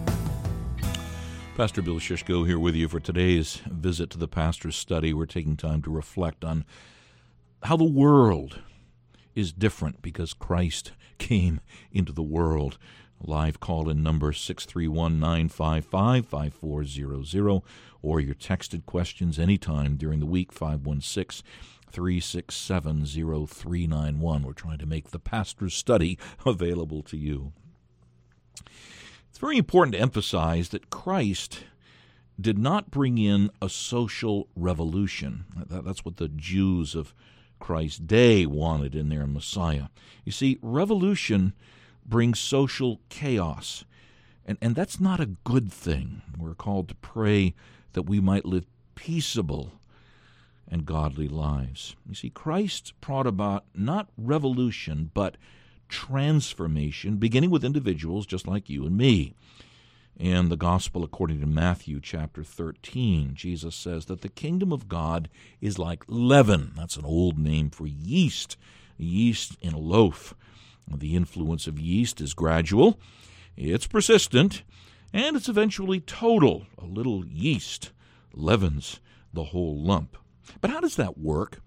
Pastor 1.57 1.81
Bill 1.81 1.99
Shishko 1.99 2.47
here 2.47 2.57
with 2.57 2.75
you 2.75 2.87
for 2.87 2.99
today's 2.99 3.61
visit 3.67 4.09
to 4.11 4.17
the 4.17 4.27
pastor's 4.27 4.75
study. 4.75 5.13
We're 5.13 5.25
taking 5.25 5.57
time 5.57 5.81
to 5.83 5.91
reflect 5.91 6.43
on 6.43 6.65
how 7.63 7.77
the 7.77 7.83
world 7.83 8.59
is 9.35 9.51
different 9.51 10.01
because 10.01 10.33
Christ 10.33 10.93
came 11.19 11.59
into 11.91 12.13
the 12.13 12.23
world. 12.23 12.77
Live 13.23 13.59
call 13.59 13.89
in 13.89 14.01
number 14.01 14.33
631 14.33 15.19
955 15.19 16.25
5400 16.25 17.61
or 18.01 18.19
your 18.19 18.33
texted 18.33 18.85
questions 18.85 19.37
anytime 19.37 19.95
during 19.95 20.19
the 20.19 20.25
week 20.25 20.51
516 20.51 21.45
367 21.91 23.05
0391. 23.05 24.43
We're 24.43 24.53
trying 24.53 24.79
to 24.79 24.85
make 24.85 25.11
the 25.11 25.19
pastor's 25.19 25.75
study 25.75 26.17
available 26.45 27.03
to 27.03 27.17
you. 27.17 27.53
It's 29.29 29.39
very 29.39 29.57
important 29.57 29.95
to 29.95 30.01
emphasize 30.01 30.69
that 30.69 30.89
Christ 30.89 31.65
did 32.39 32.57
not 32.57 32.89
bring 32.89 33.17
in 33.17 33.51
a 33.61 33.69
social 33.69 34.47
revolution. 34.55 35.45
That's 35.55 36.03
what 36.03 36.17
the 36.17 36.27
Jews 36.27 36.95
of 36.95 37.13
Christ's 37.59 37.99
day 37.99 38.47
wanted 38.47 38.95
in 38.95 39.09
their 39.09 39.27
Messiah. 39.27 39.87
You 40.25 40.31
see, 40.31 40.57
revolution 40.61 41.53
brings 42.05 42.39
social 42.39 42.99
chaos, 43.09 43.85
and, 44.45 44.57
and 44.61 44.75
that's 44.75 44.99
not 44.99 45.19
a 45.19 45.35
good 45.43 45.71
thing. 45.71 46.21
We're 46.37 46.55
called 46.55 46.87
to 46.89 46.95
pray 46.95 47.53
that 47.93 48.03
we 48.03 48.19
might 48.19 48.45
live 48.45 48.65
peaceable 48.95 49.73
and 50.67 50.85
godly 50.85 51.27
lives. 51.27 51.95
You 52.07 52.15
see, 52.15 52.29
Christ 52.29 52.93
brought 53.01 53.27
about 53.27 53.65
not 53.75 54.09
revolution, 54.17 55.11
but 55.13 55.37
transformation, 55.89 57.17
beginning 57.17 57.49
with 57.49 57.65
individuals 57.65 58.25
just 58.25 58.47
like 58.47 58.69
you 58.69 58.85
and 58.85 58.97
me. 58.97 59.35
In 60.17 60.49
the 60.49 60.57
Gospel 60.57 61.03
according 61.03 61.41
to 61.41 61.47
Matthew 61.47 61.99
chapter 61.99 62.43
13, 62.43 63.33
Jesus 63.33 63.75
says 63.75 64.05
that 64.05 64.21
the 64.21 64.29
kingdom 64.29 64.71
of 64.71 64.87
God 64.87 65.29
is 65.59 65.79
like 65.79 66.03
leaven. 66.07 66.73
That's 66.75 66.95
an 66.95 67.05
old 67.05 67.37
name 67.37 67.69
for 67.69 67.87
yeast, 67.87 68.55
yeast 68.97 69.57
in 69.61 69.73
a 69.73 69.79
loaf. 69.79 70.35
The 70.87 71.15
influence 71.15 71.67
of 71.67 71.79
yeast 71.79 72.21
is 72.21 72.33
gradual, 72.33 72.99
it's 73.55 73.87
persistent, 73.87 74.63
and 75.13 75.35
it's 75.35 75.49
eventually 75.49 75.99
total. 75.99 76.65
A 76.77 76.85
little 76.85 77.25
yeast 77.25 77.91
leavens 78.33 78.99
the 79.33 79.45
whole 79.45 79.77
lump. 79.77 80.17
But 80.59 80.71
how 80.71 80.79
does 80.79 80.95
that 80.95 81.17
work? 81.17 81.61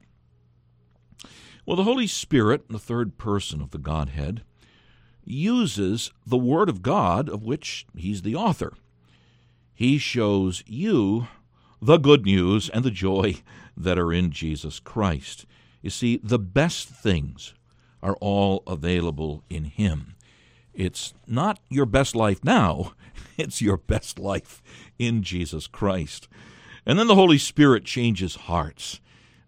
Well, 1.67 1.77
the 1.77 1.85
Holy 1.85 2.07
Spirit, 2.07 2.69
the 2.69 2.79
third 2.79 3.17
person 3.17 3.63
of 3.63 3.71
the 3.71 3.79
Godhead, 3.79 4.43
uses 5.25 6.11
the 6.27 6.37
Word 6.37 6.69
of 6.69 6.83
God, 6.83 7.29
of 7.29 7.43
which 7.43 7.87
He's 7.97 8.23
the 8.23 8.35
author. 8.35 8.75
He 9.73 9.99
shows 9.99 10.63
you 10.67 11.29
the 11.81 11.97
good 11.97 12.25
news 12.25 12.69
and 12.69 12.85
the 12.85 12.91
joy 12.91 13.37
that 13.77 13.99
are 13.99 14.13
in 14.13 14.31
Jesus 14.31 14.79
Christ. 14.79 15.47
You 15.83 15.91
see, 15.91 16.21
the 16.23 16.39
best 16.39 16.89
things 16.89 17.55
are 18.05 18.17
all 18.21 18.63
available 18.67 19.43
in 19.49 19.65
Him. 19.65 20.15
It's 20.75 21.15
not 21.27 21.59
your 21.71 21.87
best 21.87 22.15
life 22.15 22.45
now, 22.45 22.93
it's 23.39 23.63
your 23.63 23.79
best 23.79 24.19
life 24.19 24.63
in 24.99 25.23
Jesus 25.23 25.67
Christ. 25.67 26.29
And 26.87 26.99
then 26.99 27.07
the 27.07 27.15
Holy 27.15 27.39
Spirit 27.39 27.85
changes 27.85 28.37
hearts. 28.37 29.01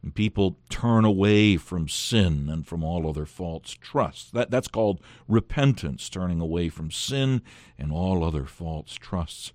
And 0.03 0.15
people 0.15 0.57
turn 0.71 1.05
away 1.05 1.57
from 1.57 1.89
sin 1.89 2.49
and 2.49 2.67
from 2.67 2.85
all 2.85 3.09
other 3.09 3.27
false 3.27 3.77
trusts. 3.81 4.31
That, 4.31 4.51
that's 4.53 4.69
called 4.69 5.01
repentance, 5.27 6.09
turning 6.09 6.41
away 6.41 6.69
from 6.69 6.93
sin 6.93 7.43
and 7.77 7.91
all 7.91 8.23
other 8.23 8.45
false 8.45 8.95
trusts. 8.95 9.53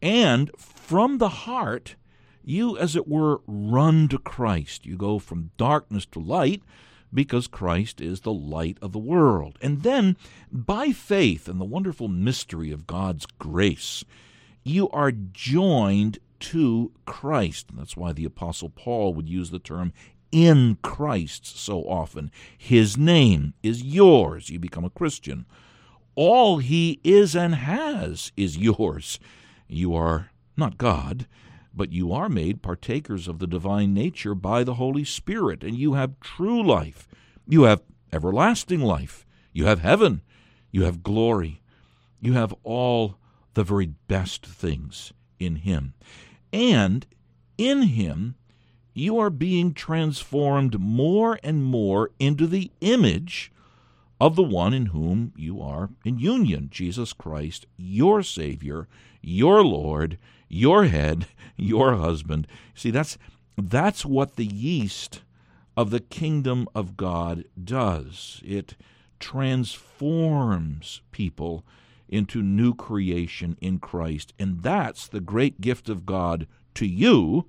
And 0.00 0.50
from 0.56 1.18
the 1.18 1.28
heart, 1.28 1.96
you, 2.42 2.76
as 2.78 2.96
it 2.96 3.06
were, 3.06 3.42
run 3.46 4.08
to 4.08 4.18
Christ. 4.18 4.86
You 4.86 4.96
go 4.96 5.18
from 5.18 5.50
darkness 5.58 6.06
to 6.06 6.18
light 6.18 6.62
because 7.12 7.46
Christ 7.46 8.00
is 8.00 8.20
the 8.20 8.32
light 8.32 8.78
of 8.80 8.92
the 8.92 8.98
world. 8.98 9.58
And 9.60 9.82
then, 9.82 10.16
by 10.50 10.92
faith 10.92 11.48
and 11.48 11.60
the 11.60 11.64
wonderful 11.64 12.08
mystery 12.08 12.70
of 12.70 12.86
God's 12.86 13.26
grace, 13.26 14.04
you 14.62 14.88
are 14.90 15.12
joined 15.12 16.18
to 16.40 16.92
Christ. 17.06 17.70
And 17.70 17.78
that's 17.78 17.96
why 17.96 18.12
the 18.12 18.24
Apostle 18.24 18.70
Paul 18.70 19.14
would 19.14 19.28
use 19.28 19.50
the 19.50 19.58
term 19.58 19.92
in 20.30 20.78
Christ 20.82 21.46
so 21.58 21.82
often. 21.82 22.30
His 22.56 22.96
name 22.96 23.54
is 23.62 23.82
yours. 23.82 24.50
You 24.50 24.58
become 24.58 24.84
a 24.84 24.90
Christian. 24.90 25.46
All 26.14 26.58
he 26.58 27.00
is 27.04 27.36
and 27.36 27.54
has 27.54 28.32
is 28.36 28.56
yours. 28.58 29.20
You 29.68 29.94
are 29.94 30.30
not 30.56 30.78
God, 30.78 31.26
but 31.74 31.92
you 31.92 32.12
are 32.12 32.28
made 32.28 32.62
partakers 32.62 33.28
of 33.28 33.38
the 33.38 33.46
divine 33.46 33.94
nature 33.94 34.34
by 34.34 34.64
the 34.64 34.74
Holy 34.74 35.04
Spirit, 35.04 35.62
and 35.62 35.76
you 35.76 35.94
have 35.94 36.20
true 36.20 36.62
life. 36.62 37.08
You 37.46 37.62
have 37.64 37.82
everlasting 38.12 38.80
life. 38.80 39.26
You 39.52 39.66
have 39.66 39.80
heaven. 39.80 40.22
You 40.70 40.84
have 40.84 41.02
glory. 41.02 41.62
You 42.20 42.34
have 42.34 42.54
all 42.62 43.16
the 43.54 43.64
very 43.64 43.86
best 43.86 44.46
things 44.46 45.12
in 45.38 45.56
Him. 45.56 45.94
And 46.52 47.06
in 47.58 47.82
Him, 47.82 48.36
you 48.94 49.18
are 49.18 49.30
being 49.30 49.72
transformed 49.72 50.78
more 50.78 51.38
and 51.42 51.64
more 51.64 52.10
into 52.18 52.46
the 52.46 52.70
image 52.80 53.50
of 54.20 54.36
the 54.36 54.42
one 54.42 54.72
in 54.72 54.86
whom 54.86 55.32
you 55.36 55.60
are 55.60 55.90
in 56.04 56.18
union, 56.18 56.68
Jesus 56.70 57.12
Christ, 57.12 57.66
your 57.76 58.22
Savior, 58.22 58.86
your 59.20 59.64
Lord, 59.64 60.18
your 60.52 60.84
head, 60.84 61.26
your 61.56 61.96
husband. 61.96 62.46
See, 62.74 62.90
that's 62.90 63.18
that's 63.56 64.04
what 64.04 64.36
the 64.36 64.46
yeast 64.46 65.22
of 65.76 65.90
the 65.90 66.00
kingdom 66.00 66.68
of 66.74 66.96
God 66.96 67.44
does. 67.62 68.40
It 68.44 68.76
transforms 69.18 71.00
people 71.10 71.64
into 72.08 72.42
new 72.42 72.74
creation 72.74 73.56
in 73.60 73.78
Christ. 73.78 74.34
And 74.38 74.62
that's 74.62 75.08
the 75.08 75.20
great 75.20 75.60
gift 75.60 75.88
of 75.88 76.04
God 76.04 76.46
to 76.74 76.86
you 76.86 77.46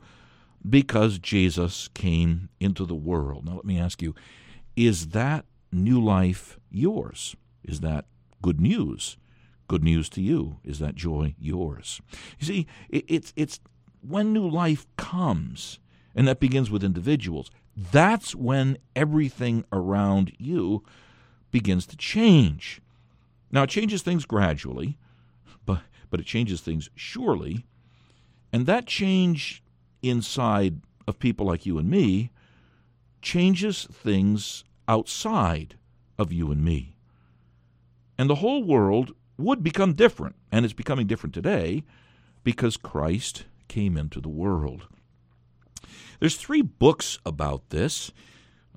because 0.67 1.19
Jesus 1.19 1.89
came 1.89 2.49
into 2.59 2.85
the 2.85 2.95
world. 2.95 3.45
Now, 3.45 3.55
let 3.55 3.65
me 3.65 3.77
ask 3.79 4.01
you 4.01 4.15
is 4.75 5.09
that 5.09 5.45
new 5.71 6.01
life 6.01 6.57
yours? 6.71 7.35
Is 7.63 7.81
that 7.81 8.05
good 8.41 8.59
news? 8.59 9.17
Good 9.67 9.83
news 9.83 10.09
to 10.09 10.21
you. 10.21 10.57
Is 10.63 10.79
that 10.79 10.95
joy 10.95 11.35
yours? 11.39 12.01
You 12.39 12.45
see, 12.45 12.67
it, 12.89 13.05
it's, 13.07 13.33
it's 13.35 13.59
when 14.01 14.33
new 14.33 14.47
life 14.47 14.85
comes, 14.97 15.79
and 16.15 16.27
that 16.27 16.39
begins 16.39 16.69
with 16.69 16.83
individuals, 16.83 17.49
that's 17.75 18.35
when 18.35 18.77
everything 18.95 19.65
around 19.71 20.33
you 20.37 20.83
begins 21.51 21.85
to 21.87 21.97
change. 21.97 22.81
Now, 23.51 23.63
it 23.63 23.69
changes 23.69 24.01
things 24.01 24.25
gradually, 24.25 24.97
but, 25.65 25.81
but 26.09 26.19
it 26.19 26.25
changes 26.25 26.61
things 26.61 26.89
surely. 26.95 27.65
And 28.51 28.65
that 28.65 28.85
change 28.85 29.63
inside 30.01 30.81
of 31.07 31.19
people 31.19 31.45
like 31.45 31.65
you 31.65 31.77
and 31.77 31.89
me 31.89 32.31
changes 33.21 33.87
things 33.91 34.63
outside 34.87 35.75
of 36.19 36.31
you 36.31 36.51
and 36.51 36.63
me. 36.63 36.95
And 38.17 38.29
the 38.29 38.35
whole 38.35 38.63
world 38.63 39.13
would 39.37 39.63
become 39.63 39.93
different, 39.93 40.35
and 40.51 40.65
it's 40.65 40.73
becoming 40.73 41.07
different 41.07 41.33
today 41.33 41.83
because 42.43 42.77
Christ 42.77 43.45
came 43.67 43.97
into 43.97 44.21
the 44.21 44.29
world. 44.29 44.87
There's 46.19 46.37
three 46.37 46.61
books 46.61 47.19
about 47.25 47.69
this. 47.69 48.11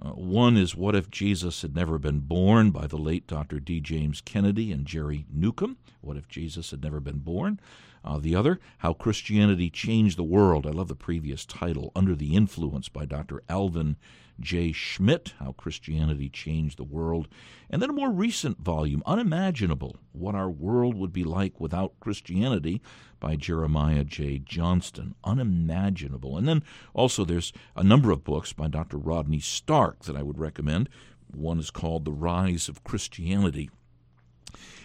Uh, 0.01 0.11
one 0.11 0.57
is 0.57 0.77
What 0.77 0.95
If 0.95 1.11
Jesus 1.11 1.63
Had 1.63 1.75
Never 1.75 1.99
Been 1.99 2.21
Born 2.21 2.71
by 2.71 2.87
the 2.87 2.99
late 2.99 3.27
Dr. 3.27 3.61
D. 3.61 3.81
James 3.81 4.21
Kennedy 4.21 4.71
and 4.71 4.87
Jerry 4.87 5.27
Newcombe. 5.33 5.79
What 6.01 6.17
If 6.17 6.29
Jesus 6.29 6.71
Had 6.71 6.83
Never 6.83 7.01
Been 7.01 7.19
Born? 7.19 7.59
Uh, 8.05 8.19
the 8.19 8.37
other, 8.37 8.61
How 8.79 8.93
Christianity 8.93 9.71
Changed 9.71 10.19
the 10.19 10.23
World. 10.23 10.67
I 10.67 10.71
love 10.71 10.89
the 10.89 10.95
previous 10.95 11.45
title, 11.45 11.93
Under 11.97 12.15
the 12.15 12.37
Influence 12.37 12.89
by 12.89 13.05
Dr. 13.05 13.43
Alvin 13.49 13.97
J. 14.41 14.73
Schmidt, 14.73 15.35
How 15.39 15.53
Christianity 15.53 16.29
Changed 16.29 16.79
the 16.79 16.85
World. 16.85 17.29
And 17.71 17.81
then 17.81 17.91
a 17.91 17.95
more 17.95 18.11
recent 18.11 18.59
volume, 18.61 19.03
Unimaginable 19.07 19.97
What 20.13 20.35
Our 20.35 20.51
World 20.51 20.95
Would 20.95 21.13
Be 21.13 21.25
Like 21.25 21.61
Without 21.61 21.99
Christianity 22.01 22.83
by 23.19 23.37
Jeremiah 23.37 24.05
J. 24.05 24.39
Johnston. 24.39 25.15
Unimaginable. 25.25 26.37
And 26.37 26.47
then 26.47 26.63
also 26.95 27.25
there's 27.25 27.53
a 27.75 27.83
number 27.83 28.11
of 28.11 28.25
books 28.25 28.53
by 28.53 28.69
Dr. 28.69 28.99
Rodney 28.99 29.41
Stark 29.41 30.05
that 30.05 30.17
I 30.17 30.23
would 30.23 30.39
recommend. 30.39 30.89
One 31.35 31.59
is 31.59 31.71
called 31.71 32.05
The 32.05 32.13
Rise 32.13 32.69
of 32.69 32.85
Christianity. 32.85 33.71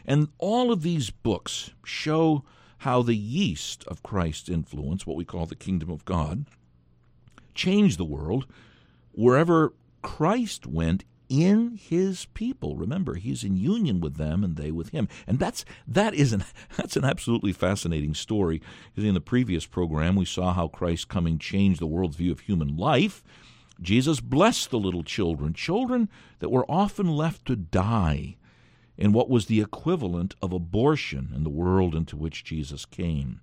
And 0.05 0.29
all 0.37 0.71
of 0.71 0.81
these 0.81 1.09
books 1.09 1.71
show 1.85 2.43
how 2.79 3.03
the 3.03 3.15
yeast 3.15 3.83
of 3.85 4.01
Christ's 4.01 4.49
influence, 4.49 5.05
what 5.05 5.17
we 5.17 5.25
call 5.25 5.45
the 5.45 5.55
kingdom 5.55 5.91
of 5.91 6.05
God, 6.05 6.45
changed 7.53 7.99
the 7.99 8.05
world 8.05 8.47
wherever 9.13 9.73
Christ 10.01 10.65
went 10.65 11.03
in 11.31 11.79
his 11.81 12.25
people. 12.33 12.75
Remember, 12.75 13.15
he's 13.15 13.45
in 13.45 13.55
union 13.55 14.01
with 14.01 14.17
them 14.17 14.43
and 14.43 14.57
they 14.57 14.69
with 14.69 14.89
him. 14.89 15.07
And 15.25 15.39
that's 15.39 15.63
that 15.87 16.13
is 16.13 16.33
an 16.33 16.43
that's 16.77 16.97
an 16.97 17.05
absolutely 17.05 17.53
fascinating 17.53 18.13
story. 18.13 18.61
Because 18.93 19.07
In 19.07 19.13
the 19.13 19.21
previous 19.21 19.65
program 19.65 20.15
we 20.17 20.25
saw 20.25 20.53
how 20.53 20.67
Christ 20.67 21.07
coming 21.07 21.39
changed 21.39 21.79
the 21.79 21.87
world's 21.87 22.17
view 22.17 22.31
of 22.31 22.41
human 22.41 22.75
life. 22.75 23.23
Jesus 23.81 24.19
blessed 24.19 24.69
the 24.69 24.79
little 24.79 25.03
children, 25.03 25.53
children 25.53 26.09
that 26.39 26.51
were 26.51 26.69
often 26.69 27.07
left 27.07 27.45
to 27.45 27.55
die 27.55 28.35
in 28.97 29.13
what 29.13 29.29
was 29.29 29.45
the 29.45 29.61
equivalent 29.61 30.35
of 30.41 30.51
abortion 30.51 31.31
in 31.33 31.43
the 31.43 31.49
world 31.49 31.95
into 31.95 32.15
which 32.15 32.43
Jesus 32.43 32.85
came. 32.85 33.39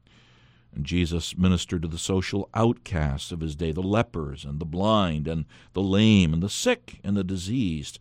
And 0.75 0.85
Jesus 0.85 1.37
ministered 1.37 1.83
to 1.83 1.89
the 1.89 1.99
social 1.99 2.49
outcasts 2.55 3.33
of 3.33 3.41
his 3.41 3.57
day, 3.57 3.73
the 3.73 3.81
lepers 3.81 4.45
and 4.45 4.61
the 4.61 4.67
blind 4.67 5.27
and 5.27 5.45
the 5.73 5.83
lame 5.83 6.33
and 6.33 6.43
the 6.43 6.49
sick 6.49 7.01
and 7.03 7.17
the 7.17 7.25
diseased. 7.25 7.99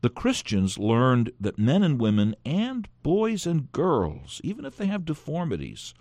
The 0.00 0.10
Christians 0.10 0.78
learned 0.78 1.30
that 1.38 1.58
men 1.58 1.82
and 1.82 2.00
women 2.00 2.34
and 2.44 2.88
boys 3.02 3.46
and 3.46 3.70
girls, 3.70 4.40
even 4.42 4.64
if 4.64 4.76
they 4.76 4.86
have 4.86 5.04
deformities, 5.04 5.94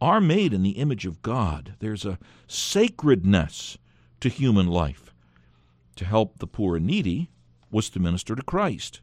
are 0.00 0.20
made 0.20 0.52
in 0.52 0.62
the 0.62 0.78
image 0.78 1.06
of 1.06 1.22
God. 1.22 1.74
There's 1.78 2.04
a 2.04 2.18
sacredness 2.46 3.76
to 4.20 4.28
human 4.28 4.66
life. 4.66 5.12
To 5.96 6.04
help 6.04 6.38
the 6.38 6.46
poor 6.46 6.76
and 6.76 6.86
needy 6.86 7.30
was 7.70 7.90
to 7.90 8.00
minister 8.00 8.34
to 8.34 8.42
Christ. 8.42 9.00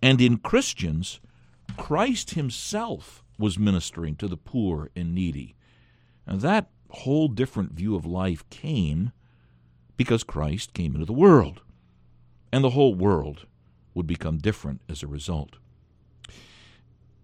And 0.00 0.20
in 0.20 0.38
Christians, 0.38 1.20
Christ 1.76 2.30
himself 2.30 3.24
was 3.40 3.58
ministering 3.58 4.14
to 4.16 4.28
the 4.28 4.36
poor 4.36 4.90
and 4.94 5.14
needy. 5.14 5.56
And 6.26 6.40
that 6.42 6.70
whole 6.90 7.28
different 7.28 7.72
view 7.72 7.96
of 7.96 8.06
life 8.06 8.48
came 8.50 9.12
because 9.96 10.22
Christ 10.22 10.72
came 10.72 10.94
into 10.94 11.06
the 11.06 11.12
world. 11.12 11.62
And 12.52 12.62
the 12.62 12.70
whole 12.70 12.94
world 12.94 13.46
would 13.94 14.06
become 14.06 14.38
different 14.38 14.80
as 14.88 15.02
a 15.02 15.08
result. 15.08 15.56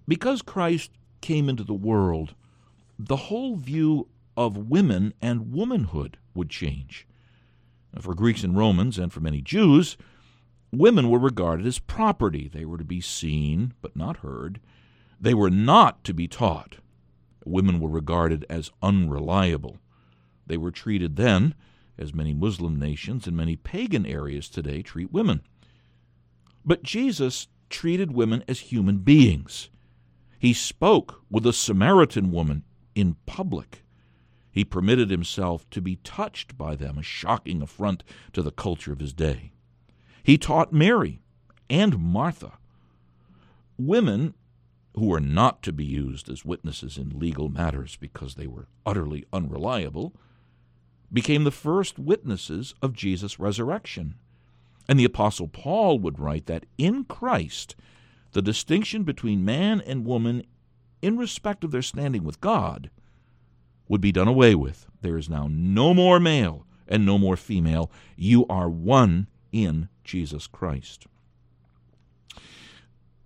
Because 0.09 0.43
Christ 0.43 0.91
came 1.21 1.49
into 1.49 1.65
the 1.65 1.75
world, 1.75 2.35
the 2.99 3.17
whole 3.17 3.57
view 3.57 4.09
of 4.37 4.71
women 4.71 5.15
and 5.21 5.53
womanhood 5.53 6.19
would 6.35 6.51
change. 6.51 7.07
For 8.01 8.15
Greeks 8.15 8.45
and 8.45 8.57
Romans, 8.57 8.99
and 8.99 9.13
for 9.13 9.21
many 9.21 9.41
Jews, 9.41 9.97
women 10.71 11.09
were 11.09 11.19
regarded 11.19 11.67
as 11.67 11.79
property. 11.79 12.49
They 12.49 12.65
were 12.65 12.79
to 12.79 12.85
be 12.85 13.01
seen, 13.01 13.73
but 13.81 13.97
not 13.97 14.19
heard. 14.19 14.61
They 15.21 15.35
were 15.35 15.51
not 15.51 16.05
to 16.05 16.15
be 16.15 16.29
taught. 16.29 16.77
Women 17.45 17.81
were 17.81 17.89
regarded 17.89 18.45
as 18.51 18.71
unreliable. 18.83 19.79
They 20.47 20.57
were 20.57 20.71
treated 20.71 21.17
then 21.17 21.55
as 21.99 22.15
many 22.15 22.35
Muslim 22.35 22.79
nations 22.79 23.27
and 23.27 23.37
many 23.37 23.57
pagan 23.57 24.05
areas 24.05 24.49
today 24.49 24.83
treat 24.83 25.13
women. 25.13 25.43
But 26.65 26.83
Jesus 26.83 27.49
treated 27.71 28.13
women 28.13 28.45
as 28.47 28.61
human 28.61 28.99
beings. 28.99 29.71
He 30.39 30.53
spoke 30.53 31.23
with 31.31 31.47
a 31.47 31.53
Samaritan 31.53 32.31
woman 32.31 32.65
in 32.95 33.17
public. 33.27 33.83
He 34.51 34.65
permitted 34.65 35.11
himself 35.11 35.69
to 35.71 35.81
be 35.81 35.97
touched 35.97 36.57
by 36.57 36.77
them, 36.77 36.99
a 36.99 37.03
shocking 37.03 37.63
affront 37.63 38.03
to 38.33 38.43
the 38.43 38.51
culture 38.51 38.93
of 38.93 39.01
his 39.01 39.13
day. 39.13 39.53
He 40.23 40.39
taught 40.39 40.73
Mary 40.73 41.21
and 41.69 41.99
Martha. 41.99 42.53
Women 43.79 44.35
who 44.97 45.07
were 45.07 45.21
not 45.21 45.63
to 45.63 45.73
be 45.73 45.85
used 45.85 46.29
as 46.31 46.45
witnesses 46.45 46.97
in 46.97 47.19
legal 47.19 47.49
matters 47.49 47.97
because 47.97 48.35
they 48.35 48.47
were 48.47 48.67
utterly 48.85 49.25
unreliable, 49.33 50.15
became 51.13 51.45
the 51.45 51.51
first 51.51 51.99
witnesses 51.99 52.75
of 52.81 52.95
Jesus' 52.95 53.39
resurrection. 53.39 54.15
And 54.89 54.99
the 54.99 55.05
Apostle 55.05 55.49
Paul 55.49 55.99
would 55.99 56.19
write 56.19 56.47
that 56.47 56.65
in 56.79 57.05
Christ, 57.05 57.77
the 58.33 58.43
distinction 58.43 59.03
between 59.03 59.45
man 59.45 59.83
and 59.83 60.07
woman 60.07 60.45
in 61.03 61.19
respect 61.19 61.63
of 61.63 61.71
their 61.71 61.83
standing 61.83 62.25
with 62.25 62.41
God 62.41 62.91
would 63.89 64.01
be 64.01 64.13
done 64.13 64.29
away 64.29 64.55
with. 64.55 64.87
There 65.03 65.19
is 65.19 65.29
now 65.29 65.47
no 65.51 65.93
more 65.93 66.19
male 66.19 66.67
and 66.89 67.05
no 67.05 67.19
more 67.19 67.37
female. 67.37 67.91
You 68.17 68.47
are 68.49 68.69
one 68.69 69.29
in 69.53 69.89
Jesus 70.05 70.47
Christ. 70.47 71.07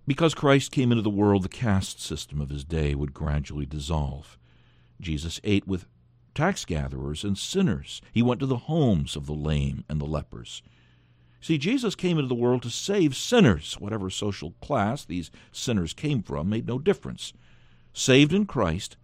Because 0.07 0.33
Christ 0.33 0.71
came 0.71 0.91
into 0.91 1.03
the 1.03 1.09
world, 1.09 1.43
the 1.43 1.49
caste 1.49 2.01
system 2.01 2.41
of 2.41 2.49
his 2.49 2.63
day 2.63 2.95
would 2.95 3.13
gradually 3.13 3.65
dissolve. 3.65 4.37
Jesus 4.99 5.39
ate 5.43 5.67
with 5.67 5.85
tax 6.33 6.65
gatherers 6.65 7.23
and 7.23 7.37
sinners. 7.37 8.01
He 8.11 8.21
went 8.21 8.39
to 8.39 8.45
the 8.45 8.57
homes 8.57 9.15
of 9.15 9.25
the 9.25 9.33
lame 9.33 9.83
and 9.89 9.99
the 9.99 10.05
lepers. 10.05 10.61
See, 11.39 11.57
Jesus 11.57 11.95
came 11.95 12.17
into 12.17 12.27
the 12.27 12.35
world 12.35 12.61
to 12.63 12.69
save 12.69 13.15
sinners. 13.15 13.75
Whatever 13.79 14.09
social 14.09 14.51
class 14.61 15.03
these 15.03 15.31
sinners 15.51 15.93
came 15.93 16.21
from 16.21 16.49
made 16.49 16.67
no 16.67 16.77
difference. 16.77 17.33
Saved 17.93 18.31
in 18.31 18.45
Christ, 18.45 18.95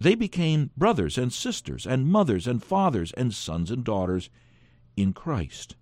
they 0.00 0.14
became 0.14 0.70
brothers 0.76 1.16
and 1.16 1.32
sisters 1.32 1.86
and 1.86 2.06
mothers 2.06 2.46
and 2.46 2.62
fathers 2.62 3.12
and 3.12 3.32
sons 3.32 3.70
and 3.70 3.84
daughters 3.84 4.30
in 4.96 5.12
Christ. 5.12 5.76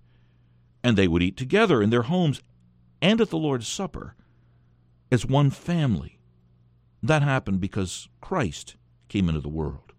And 0.85 0.97
they 0.97 1.09
would 1.09 1.23
eat 1.23 1.37
together 1.37 1.83
in 1.83 1.91
their 1.91 2.03
homes 2.03 2.43
and 3.03 3.21
at 3.21 3.29
the 3.31 3.37
Lord's 3.37 3.69
Supper 3.69 4.15
as 5.11 5.27
one 5.27 5.51
family. 5.51 6.19
That 7.03 7.23
happened 7.23 7.61
because 7.61 8.09
Christ 8.21 8.77
came 9.09 9.29
into 9.29 9.41
the 9.41 9.49
world. 9.49 9.93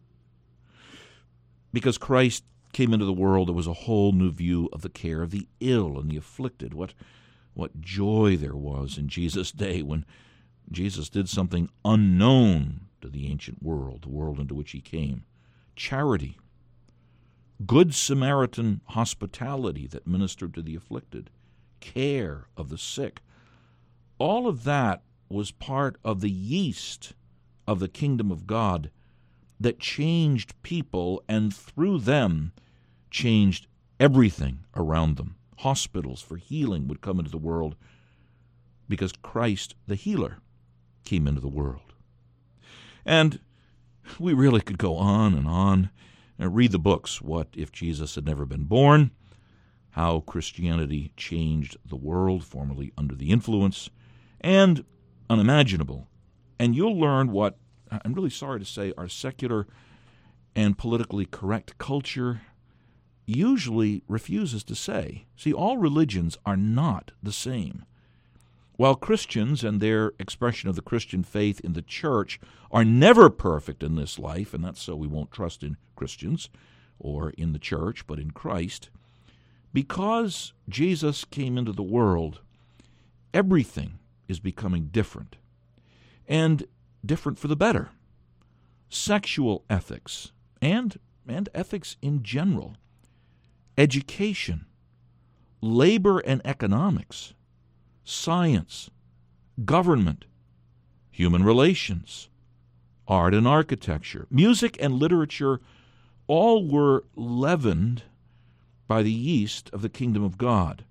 Because 1.74 1.98
Christ 1.98 2.46
came 2.72 2.94
into 2.94 3.06
the 3.06 3.13
world, 3.13 3.50
there 3.50 3.56
was 3.56 3.68
a 3.68 3.74
whole 3.74 4.13
new 4.13 4.32
view 4.32 4.70
of 4.72 4.82
the 4.82 4.89
care 4.89 5.22
of 5.22 5.32
the 5.32 5.48
ill 5.60 6.00
and 6.00 6.10
the 6.10 6.18
afflicted. 6.18 6.74
What, 6.74 6.94
what 7.54 7.82
joy 7.82 8.38
there 8.38 8.56
was 8.56 8.98
in 8.98 9.10
Jesus' 9.10 9.52
day 9.52 9.82
when 9.82 10.06
Jesus 10.72 11.10
did 11.10 11.28
something 11.28 11.70
unknown 11.84 12.88
to 13.02 13.10
the 13.10 13.28
ancient 13.28 13.62
world, 13.62 14.04
the 14.04 14.10
world 14.10 14.39
into 14.39 14.56
which 14.56 14.72
he 14.72 14.82
came 14.82 15.26
charity, 15.76 16.38
good 17.66 17.94
Samaritan 17.94 18.82
hospitality 18.89 19.88
that 19.88 20.08
ministered 20.08 20.54
to 20.54 20.62
the 20.62 20.76
afflicted, 20.76 21.30
care 21.84 22.48
of 22.56 22.69
the 22.69 22.78
sick, 22.78 23.22
all 24.17 24.48
of 24.48 24.63
that 24.63 25.04
was 25.28 25.52
part 25.52 25.98
of 26.04 26.22
the 26.22 26.32
yeast 26.32 27.13
of 27.67 27.80
the 27.80 27.89
kingdom 27.89 28.32
of 28.32 28.48
God 28.48 28.89
that 29.60 29.80
changed 29.80 30.54
people 30.63 31.22
and 31.28 31.54
through 31.54 32.00
them 32.00 32.54
changed 33.12 33.67
everything 34.00 34.60
around 34.76 35.17
them. 35.17 35.36
Hospitals 35.60 36.22
for 36.22 36.38
healing 36.38 36.88
would 36.88 37.02
come 37.02 37.19
into 37.19 37.32
the 37.32 37.38
world 37.38 37.76
because 38.88 39.12
Christ, 39.22 39.76
the 39.86 39.96
healer, 39.96 40.39
came 41.04 41.28
into 41.28 41.41
the 41.41 41.48
world. 41.48 41.93
And 43.06 43.39
we 44.19 44.34
really 44.34 44.62
could 44.62 44.78
go 44.78 44.96
on 44.96 45.34
and 45.34 45.48
on 45.48 45.89
and 46.39 46.56
read 46.56 46.72
the 46.72 46.80
books 46.80 47.22
What 47.22 47.50
If 47.56 47.72
Jesus 47.72 48.15
Had 48.15 48.26
Never 48.26 48.46
Been 48.46 48.63
Born? 48.63 49.12
How 49.94 50.20
Christianity 50.22 51.12
Changed 51.18 51.78
the 51.86 51.96
World, 51.96 52.44
formerly 52.44 52.92
under 52.98 53.16
the 53.16 53.32
influence, 53.32 53.90
and 54.42 54.86
unimaginable. 55.30 56.08
And 56.60 56.76
you'll 56.76 57.00
learn 57.00 57.32
what, 57.32 57.58
I'm 57.90 58.14
really 58.14 58.30
sorry 58.30 58.60
to 58.60 58.66
say, 58.66 58.94
our 58.98 59.08
secular 59.08 59.68
and 60.56 60.78
politically 60.78 61.26
correct 61.26 61.78
culture 61.78 62.42
usually 63.26 64.04
refuses 64.08 64.64
to 64.66 64.76
say. 64.76 65.26
See, 65.36 65.54
all 65.54 65.78
religions 65.78 66.38
are 66.46 66.58
not 66.58 67.12
the 67.22 67.32
same. 67.32 67.86
While 68.76 68.96
Christians 68.96 69.64
and 69.64 69.80
their 69.80 70.14
expression 70.20 70.70
of 70.70 70.76
the 70.76 70.82
Christian 70.82 71.24
faith 71.24 71.60
in 71.60 71.74
the 71.74 71.84
church 71.84 72.40
are 72.72 72.84
never 72.84 73.30
perfect 73.30 73.84
in 73.84 73.96
this 73.96 74.18
life, 74.18 74.54
and 74.54 74.64
that's 74.64 74.82
so 74.82 74.96
we 74.96 75.08
won't 75.08 75.32
trust 75.32 75.62
in 75.62 75.78
Christians 75.96 76.50
or 76.98 77.30
in 77.32 77.54
the 77.54 77.60
church, 77.60 78.08
but 78.08 78.20
in 78.20 78.32
Christ, 78.32 78.90
because 79.74 80.54
Jesus 80.70 81.26
came 81.26 81.58
into 81.58 81.72
the 81.72 81.84
world, 81.84 82.42
everything 83.34 84.00
is 84.28 84.40
becoming 84.40 84.90
different, 84.92 85.36
and 86.28 86.66
different 87.06 87.40
for 87.40 87.48
the 87.48 87.56
better. 87.56 87.90
Sexual 88.90 89.66
ethics 89.70 90.32
and, 90.62 91.00
and 91.28 91.50
ethics 91.56 91.98
in 92.02 92.22
general, 92.22 92.78
education, 93.78 94.66
labor 95.62 96.20
and 96.20 96.42
economics, 96.46 97.34
science, 98.04 98.92
government, 99.66 100.26
human 101.10 101.44
relations, 101.44 102.30
art 103.08 103.34
and 103.34 103.48
architecture, 103.48 104.28
music 104.30 104.78
and 104.80 104.94
literature 104.94 105.60
all 106.28 106.68
were 106.68 107.04
leavened 107.16 108.04
by 108.88 109.04
the 109.04 109.12
yeast 109.12 109.69
of 109.72 109.82
the 109.82 109.89
kingdom 109.89 110.24
of 110.24 110.38
God. 110.38 110.86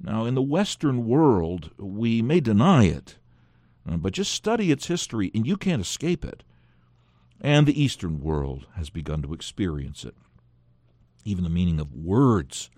Now, 0.00 0.24
in 0.24 0.34
the 0.34 0.42
Western 0.42 1.06
world, 1.06 1.70
we 1.76 2.22
may 2.22 2.40
deny 2.40 2.84
it, 2.84 3.16
uh, 3.88 3.96
but 3.96 4.12
just 4.12 4.32
study 4.32 4.70
its 4.70 4.86
history 4.86 5.30
and 5.34 5.46
you 5.46 5.56
can't 5.56 5.82
escape 5.82 6.24
it. 6.24 6.44
And 7.40 7.66
the 7.66 7.80
Eastern 7.80 8.20
world 8.20 8.66
has 8.74 8.90
begun 8.90 9.22
to 9.22 9.32
experience 9.32 10.04
it. 10.04 10.14
Even 11.24 11.44
the 11.44 11.50
meaning 11.50 11.80
of 11.80 11.94
words 11.94 12.70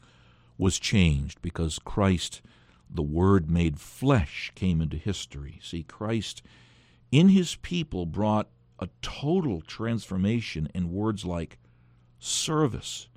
was 0.58 0.78
changed 0.78 1.40
because 1.40 1.78
Christ 1.78 2.42
the 2.92 3.02
Word 3.02 3.50
made 3.50 3.78
flesh 3.78 4.50
came 4.54 4.80
into 4.80 4.96
history. 4.96 5.60
See, 5.62 5.84
Christ 5.84 6.42
in 7.12 7.28
his 7.28 7.56
people 7.56 8.06
brought 8.06 8.48
a 8.78 8.88
total 9.02 9.60
transformation 9.60 10.68
in 10.74 10.92
words 10.92 11.24
like 11.24 11.58
service, 12.18 13.08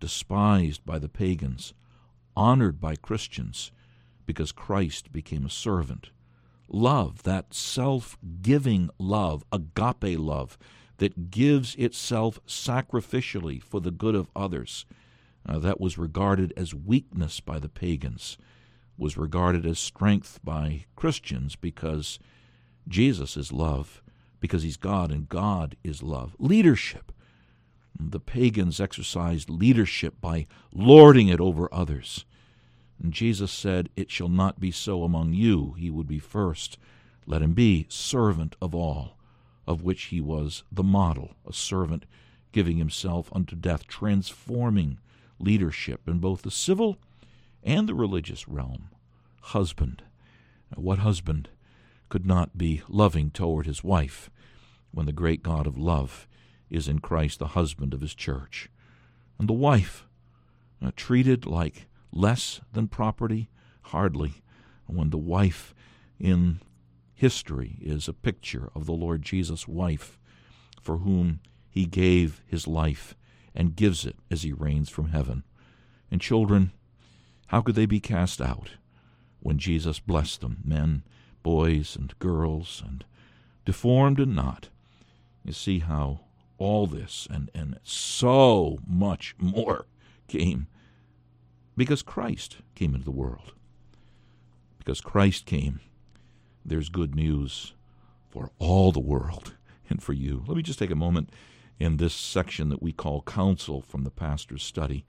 despised 0.00 0.84
by 0.84 0.98
the 0.98 1.08
pagans, 1.08 1.74
honored 2.36 2.80
by 2.80 2.96
Christians, 2.96 3.72
because 4.26 4.52
Christ 4.52 5.12
became 5.12 5.46
a 5.46 5.50
servant. 5.50 6.10
Love, 6.68 7.22
that 7.22 7.54
self 7.54 8.18
giving 8.42 8.90
love, 8.98 9.44
agape 9.52 10.18
love, 10.18 10.58
that 10.98 11.30
gives 11.30 11.74
itself 11.76 12.40
sacrificially 12.46 13.62
for 13.62 13.80
the 13.80 13.90
good 13.90 14.14
of 14.14 14.30
others, 14.34 14.84
uh, 15.48 15.58
that 15.58 15.80
was 15.80 15.98
regarded 15.98 16.52
as 16.56 16.74
weakness 16.74 17.40
by 17.40 17.58
the 17.58 17.68
pagans 17.68 18.36
was 18.98 19.16
regarded 19.16 19.66
as 19.66 19.78
strength 19.78 20.40
by 20.42 20.84
Christians 20.94 21.56
because 21.56 22.18
Jesus 22.88 23.36
is 23.36 23.52
love, 23.52 24.02
because 24.40 24.62
he's 24.62 24.76
God 24.76 25.10
and 25.10 25.28
God 25.28 25.76
is 25.84 26.02
love. 26.02 26.36
Leadership. 26.38 27.12
The 27.98 28.20
pagans 28.20 28.80
exercised 28.80 29.48
leadership 29.48 30.20
by 30.20 30.46
lording 30.72 31.28
it 31.28 31.40
over 31.40 31.72
others. 31.72 32.24
And 33.02 33.12
Jesus 33.12 33.50
said, 33.50 33.88
It 33.96 34.10
shall 34.10 34.28
not 34.28 34.60
be 34.60 34.70
so 34.70 35.02
among 35.02 35.32
you. 35.32 35.72
He 35.78 35.90
would 35.90 36.06
be 36.06 36.18
first. 36.18 36.78
Let 37.26 37.42
him 37.42 37.54
be 37.54 37.86
servant 37.88 38.54
of 38.60 38.74
all, 38.74 39.16
of 39.66 39.82
which 39.82 40.04
he 40.04 40.20
was 40.20 40.62
the 40.70 40.82
model, 40.82 41.36
a 41.46 41.52
servant 41.52 42.04
giving 42.52 42.78
himself 42.78 43.30
unto 43.32 43.56
death, 43.56 43.86
transforming 43.86 44.98
leadership 45.38 46.02
in 46.06 46.18
both 46.18 46.42
the 46.42 46.50
civil 46.50 46.98
and 47.62 47.88
the 47.88 47.94
religious 47.94 48.48
realm. 48.48 48.88
Husband. 49.40 50.02
What 50.74 50.98
husband 50.98 51.48
could 52.08 52.26
not 52.26 52.56
be 52.56 52.82
loving 52.88 53.30
toward 53.30 53.66
his 53.66 53.82
wife 53.82 54.30
when 54.92 55.06
the 55.06 55.12
great 55.12 55.42
God 55.42 55.66
of 55.66 55.76
love 55.76 56.26
is 56.70 56.88
in 56.88 56.98
Christ 57.00 57.38
the 57.38 57.48
husband 57.48 57.94
of 57.94 58.00
his 58.00 58.14
church? 58.14 58.68
And 59.38 59.48
the 59.48 59.54
wife, 59.54 60.06
uh, 60.82 60.90
treated 60.96 61.46
like 61.46 61.86
less 62.12 62.60
than 62.72 62.88
property? 62.88 63.48
Hardly. 63.82 64.42
When 64.86 65.10
the 65.10 65.18
wife 65.18 65.74
in 66.18 66.60
history 67.14 67.78
is 67.80 68.08
a 68.08 68.12
picture 68.12 68.70
of 68.74 68.86
the 68.86 68.92
Lord 68.92 69.22
Jesus' 69.22 69.66
wife, 69.66 70.18
for 70.80 70.98
whom 70.98 71.40
he 71.68 71.86
gave 71.86 72.42
his 72.46 72.66
life 72.66 73.14
and 73.54 73.76
gives 73.76 74.04
it 74.04 74.16
as 74.30 74.42
he 74.42 74.52
reigns 74.52 74.88
from 74.88 75.08
heaven. 75.08 75.42
And 76.10 76.20
children, 76.20 76.72
how 77.48 77.62
could 77.62 77.74
they 77.74 77.86
be 77.86 78.00
cast 78.00 78.40
out 78.40 78.70
when 79.40 79.58
Jesus 79.58 79.98
blessed 79.98 80.40
them, 80.40 80.58
men, 80.64 81.02
boys, 81.42 81.96
and 81.96 82.16
girls, 82.18 82.82
and 82.86 83.04
deformed 83.64 84.20
and 84.20 84.34
not? 84.34 84.68
You 85.44 85.52
see 85.52 85.80
how 85.80 86.20
all 86.58 86.86
this 86.86 87.26
and, 87.30 87.50
and 87.54 87.78
so 87.82 88.78
much 88.86 89.34
more 89.38 89.86
came 90.28 90.66
because 91.76 92.02
Christ 92.02 92.58
came 92.74 92.94
into 92.94 93.04
the 93.04 93.10
world. 93.10 93.52
Because 94.78 95.00
Christ 95.00 95.46
came, 95.46 95.80
there's 96.64 96.88
good 96.88 97.14
news 97.14 97.74
for 98.30 98.50
all 98.58 98.92
the 98.92 99.00
world 99.00 99.54
and 99.90 100.02
for 100.02 100.12
you. 100.12 100.44
Let 100.46 100.56
me 100.56 100.62
just 100.62 100.78
take 100.78 100.90
a 100.90 100.96
moment 100.96 101.30
in 101.78 101.98
this 101.98 102.14
section 102.14 102.70
that 102.70 102.82
we 102.82 102.92
call 102.92 103.22
counsel 103.22 103.82
from 103.82 104.04
the 104.04 104.10
pastor's 104.10 104.62
study 104.62 105.04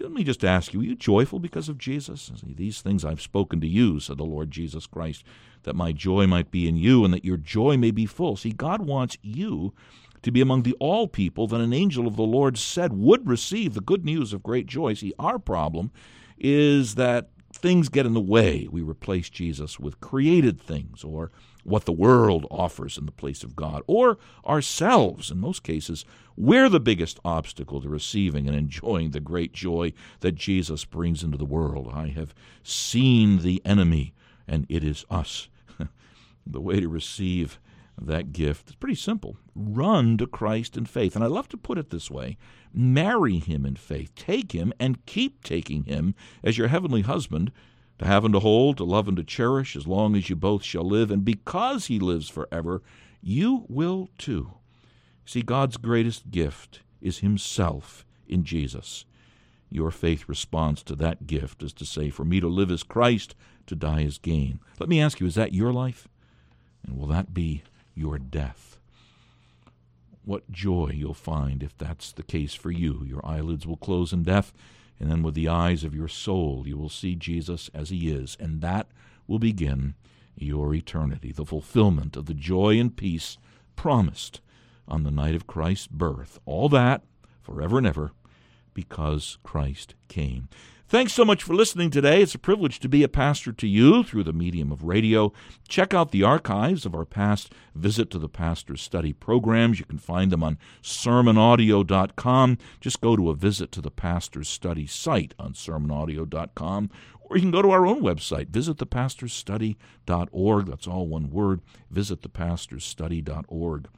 let 0.00 0.12
me 0.12 0.24
just 0.24 0.44
ask 0.44 0.72
you, 0.72 0.80
are 0.80 0.84
you 0.84 0.94
joyful 0.94 1.38
because 1.38 1.68
of 1.68 1.78
Jesus? 1.78 2.32
These 2.44 2.80
things 2.80 3.04
I've 3.04 3.20
spoken 3.20 3.60
to 3.60 3.66
you, 3.66 4.00
said 4.00 4.18
the 4.18 4.24
Lord 4.24 4.50
Jesus 4.50 4.86
Christ, 4.86 5.24
that 5.62 5.76
my 5.76 5.92
joy 5.92 6.26
might 6.26 6.50
be 6.50 6.68
in 6.68 6.76
you 6.76 7.04
and 7.04 7.12
that 7.14 7.24
your 7.24 7.36
joy 7.36 7.76
may 7.76 7.90
be 7.90 8.06
full. 8.06 8.36
See, 8.36 8.50
God 8.50 8.82
wants 8.82 9.16
you 9.22 9.72
to 10.22 10.30
be 10.30 10.40
among 10.40 10.62
the 10.62 10.76
all 10.78 11.08
people 11.08 11.46
that 11.48 11.60
an 11.60 11.72
angel 11.72 12.06
of 12.06 12.16
the 12.16 12.22
Lord 12.22 12.56
said 12.56 12.92
would 12.92 13.28
receive 13.28 13.74
the 13.74 13.80
good 13.80 14.04
news 14.04 14.32
of 14.32 14.42
great 14.42 14.66
joy. 14.66 14.94
See, 14.94 15.12
our 15.18 15.38
problem 15.38 15.90
is 16.38 16.94
that 16.94 17.30
things 17.52 17.88
get 17.88 18.06
in 18.06 18.14
the 18.14 18.20
way. 18.20 18.68
We 18.70 18.82
replace 18.82 19.28
Jesus 19.28 19.78
with 19.78 20.00
created 20.00 20.60
things 20.60 21.04
or 21.04 21.30
what 21.64 21.84
the 21.84 21.92
world 21.92 22.46
offers 22.50 22.98
in 22.98 23.06
the 23.06 23.12
place 23.12 23.44
of 23.44 23.54
God, 23.54 23.82
or 23.86 24.18
ourselves. 24.46 25.30
In 25.30 25.38
most 25.38 25.62
cases, 25.62 26.04
we're 26.36 26.68
the 26.68 26.80
biggest 26.80 27.20
obstacle 27.24 27.80
to 27.80 27.88
receiving 27.88 28.48
and 28.48 28.56
enjoying 28.56 29.10
the 29.10 29.20
great 29.20 29.52
joy 29.52 29.92
that 30.20 30.34
Jesus 30.34 30.84
brings 30.84 31.22
into 31.22 31.38
the 31.38 31.44
world. 31.44 31.90
I 31.92 32.08
have 32.08 32.34
seen 32.62 33.38
the 33.38 33.62
enemy, 33.64 34.12
and 34.48 34.66
it 34.68 34.82
is 34.82 35.04
us. 35.10 35.48
the 36.46 36.60
way 36.60 36.80
to 36.80 36.88
receive 36.88 37.60
that 38.00 38.32
gift 38.32 38.70
is 38.70 38.76
pretty 38.76 38.94
simple 38.94 39.36
run 39.54 40.16
to 40.16 40.26
Christ 40.26 40.76
in 40.76 40.86
faith. 40.86 41.14
And 41.14 41.22
I 41.22 41.28
love 41.28 41.48
to 41.50 41.56
put 41.56 41.78
it 41.78 41.90
this 41.90 42.10
way 42.10 42.36
marry 42.72 43.38
him 43.38 43.66
in 43.66 43.76
faith, 43.76 44.14
take 44.14 44.52
him 44.52 44.72
and 44.80 45.04
keep 45.06 45.44
taking 45.44 45.84
him 45.84 46.14
as 46.42 46.56
your 46.56 46.68
heavenly 46.68 47.02
husband 47.02 47.52
to 47.98 48.06
have 48.06 48.24
and 48.24 48.34
to 48.34 48.40
hold, 48.40 48.78
to 48.78 48.84
love 48.84 49.08
and 49.08 49.16
to 49.16 49.24
cherish, 49.24 49.76
as 49.76 49.86
long 49.86 50.16
as 50.16 50.30
you 50.30 50.36
both 50.36 50.62
shall 50.62 50.84
live. 50.84 51.10
And 51.10 51.24
because 51.24 51.86
he 51.86 51.98
lives 51.98 52.28
forever, 52.28 52.82
you 53.20 53.64
will 53.68 54.08
too. 54.18 54.54
See, 55.24 55.42
God's 55.42 55.76
greatest 55.76 56.30
gift 56.30 56.80
is 57.00 57.18
himself 57.18 58.04
in 58.26 58.44
Jesus. 58.44 59.04
Your 59.70 59.90
faith 59.90 60.28
response 60.28 60.82
to 60.84 60.96
that 60.96 61.26
gift 61.26 61.62
is 61.62 61.72
to 61.74 61.86
say, 61.86 62.10
For 62.10 62.24
me 62.24 62.40
to 62.40 62.48
live 62.48 62.70
is 62.70 62.82
Christ, 62.82 63.34
to 63.66 63.76
die 63.76 64.00
is 64.00 64.18
gain. 64.18 64.60
Let 64.80 64.88
me 64.88 65.00
ask 65.00 65.20
you, 65.20 65.26
is 65.26 65.34
that 65.36 65.54
your 65.54 65.72
life? 65.72 66.08
And 66.84 66.96
will 66.96 67.06
that 67.06 67.32
be 67.32 67.62
your 67.94 68.18
death? 68.18 68.78
What 70.24 70.50
joy 70.50 70.92
you'll 70.94 71.14
find 71.14 71.62
if 71.62 71.76
that's 71.76 72.12
the 72.12 72.22
case 72.22 72.54
for 72.54 72.70
you. 72.70 73.04
Your 73.04 73.24
eyelids 73.26 73.66
will 73.66 73.76
close 73.76 74.12
in 74.12 74.22
death 74.22 74.52
and 75.02 75.10
then 75.10 75.24
with 75.24 75.34
the 75.34 75.48
eyes 75.48 75.82
of 75.82 75.96
your 75.96 76.06
soul, 76.06 76.62
you 76.64 76.78
will 76.78 76.88
see 76.88 77.16
Jesus 77.16 77.68
as 77.74 77.90
he 77.90 78.08
is, 78.08 78.36
and 78.38 78.60
that 78.60 78.86
will 79.26 79.40
begin 79.40 79.94
your 80.36 80.72
eternity, 80.72 81.32
the 81.32 81.44
fulfillment 81.44 82.16
of 82.16 82.26
the 82.26 82.34
joy 82.34 82.78
and 82.78 82.96
peace 82.96 83.36
promised 83.74 84.40
on 84.86 85.02
the 85.02 85.10
night 85.10 85.34
of 85.34 85.48
Christ's 85.48 85.88
birth. 85.88 86.38
All 86.46 86.68
that 86.68 87.02
forever 87.40 87.78
and 87.78 87.86
ever 87.86 88.12
because 88.74 89.38
Christ 89.42 89.96
came. 90.06 90.48
Thanks 90.92 91.14
so 91.14 91.24
much 91.24 91.42
for 91.42 91.54
listening 91.54 91.88
today. 91.88 92.20
It's 92.20 92.34
a 92.34 92.38
privilege 92.38 92.78
to 92.80 92.86
be 92.86 93.02
a 93.02 93.08
pastor 93.08 93.50
to 93.50 93.66
you 93.66 94.02
through 94.02 94.24
the 94.24 94.34
medium 94.34 94.70
of 94.70 94.84
radio. 94.84 95.32
Check 95.66 95.94
out 95.94 96.10
the 96.10 96.22
archives 96.22 96.84
of 96.84 96.94
our 96.94 97.06
past 97.06 97.50
Visit 97.74 98.10
to 98.10 98.18
the 98.18 98.28
Pastor's 98.28 98.82
Study 98.82 99.14
programs. 99.14 99.78
You 99.78 99.86
can 99.86 99.96
find 99.96 100.30
them 100.30 100.42
on 100.42 100.58
sermonaudio.com. 100.82 102.58
Just 102.78 103.00
go 103.00 103.16
to 103.16 103.30
a 103.30 103.34
Visit 103.34 103.72
to 103.72 103.80
the 103.80 103.90
Pastor's 103.90 104.50
Study 104.50 104.86
site 104.86 105.32
on 105.38 105.54
sermonaudio.com, 105.54 106.90
or 107.22 107.38
you 107.38 107.42
can 107.42 107.52
go 107.52 107.62
to 107.62 107.70
our 107.70 107.86
own 107.86 108.02
website, 108.02 108.50
visitthepastorsstudy.org. 108.50 110.66
That's 110.66 110.86
all 110.86 111.06
one 111.06 111.30
word, 111.30 111.62
visitthepastorsstudy.org. 111.90 113.88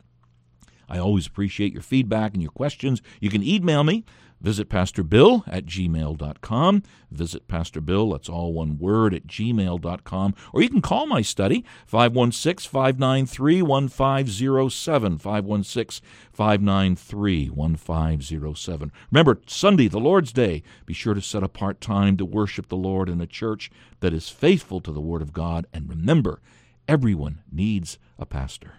I 0.88 0.98
always 0.98 1.26
appreciate 1.26 1.72
your 1.72 1.82
feedback 1.82 2.34
and 2.34 2.42
your 2.42 2.52
questions. 2.52 3.02
You 3.18 3.30
can 3.30 3.42
email 3.42 3.82
me 3.82 4.04
Visit 4.44 4.68
Pastor 4.68 5.02
Bill 5.02 5.42
at 5.46 5.64
gmail.com. 5.64 6.82
Visit 7.10 7.48
Pastor 7.48 7.80
Bill, 7.80 8.10
that's 8.10 8.28
all 8.28 8.52
one 8.52 8.76
word, 8.78 9.14
at 9.14 9.26
gmail.com. 9.26 10.34
Or 10.52 10.60
you 10.60 10.68
can 10.68 10.82
call 10.82 11.06
my 11.06 11.22
study, 11.22 11.64
516 11.86 12.70
593 12.70 13.62
1507. 13.62 15.16
516 15.16 16.06
593 16.30 17.48
1507. 17.48 18.92
Remember, 19.10 19.40
Sunday, 19.46 19.88
the 19.88 19.98
Lord's 19.98 20.30
Day, 20.34 20.62
be 20.84 20.92
sure 20.92 21.14
to 21.14 21.22
set 21.22 21.42
apart 21.42 21.80
time 21.80 22.18
to 22.18 22.26
worship 22.26 22.68
the 22.68 22.76
Lord 22.76 23.08
in 23.08 23.22
a 23.22 23.26
church 23.26 23.70
that 24.00 24.12
is 24.12 24.28
faithful 24.28 24.82
to 24.82 24.92
the 24.92 25.00
Word 25.00 25.22
of 25.22 25.32
God. 25.32 25.66
And 25.72 25.88
remember, 25.88 26.42
everyone 26.86 27.40
needs 27.50 27.98
a 28.18 28.26
pastor. 28.26 28.74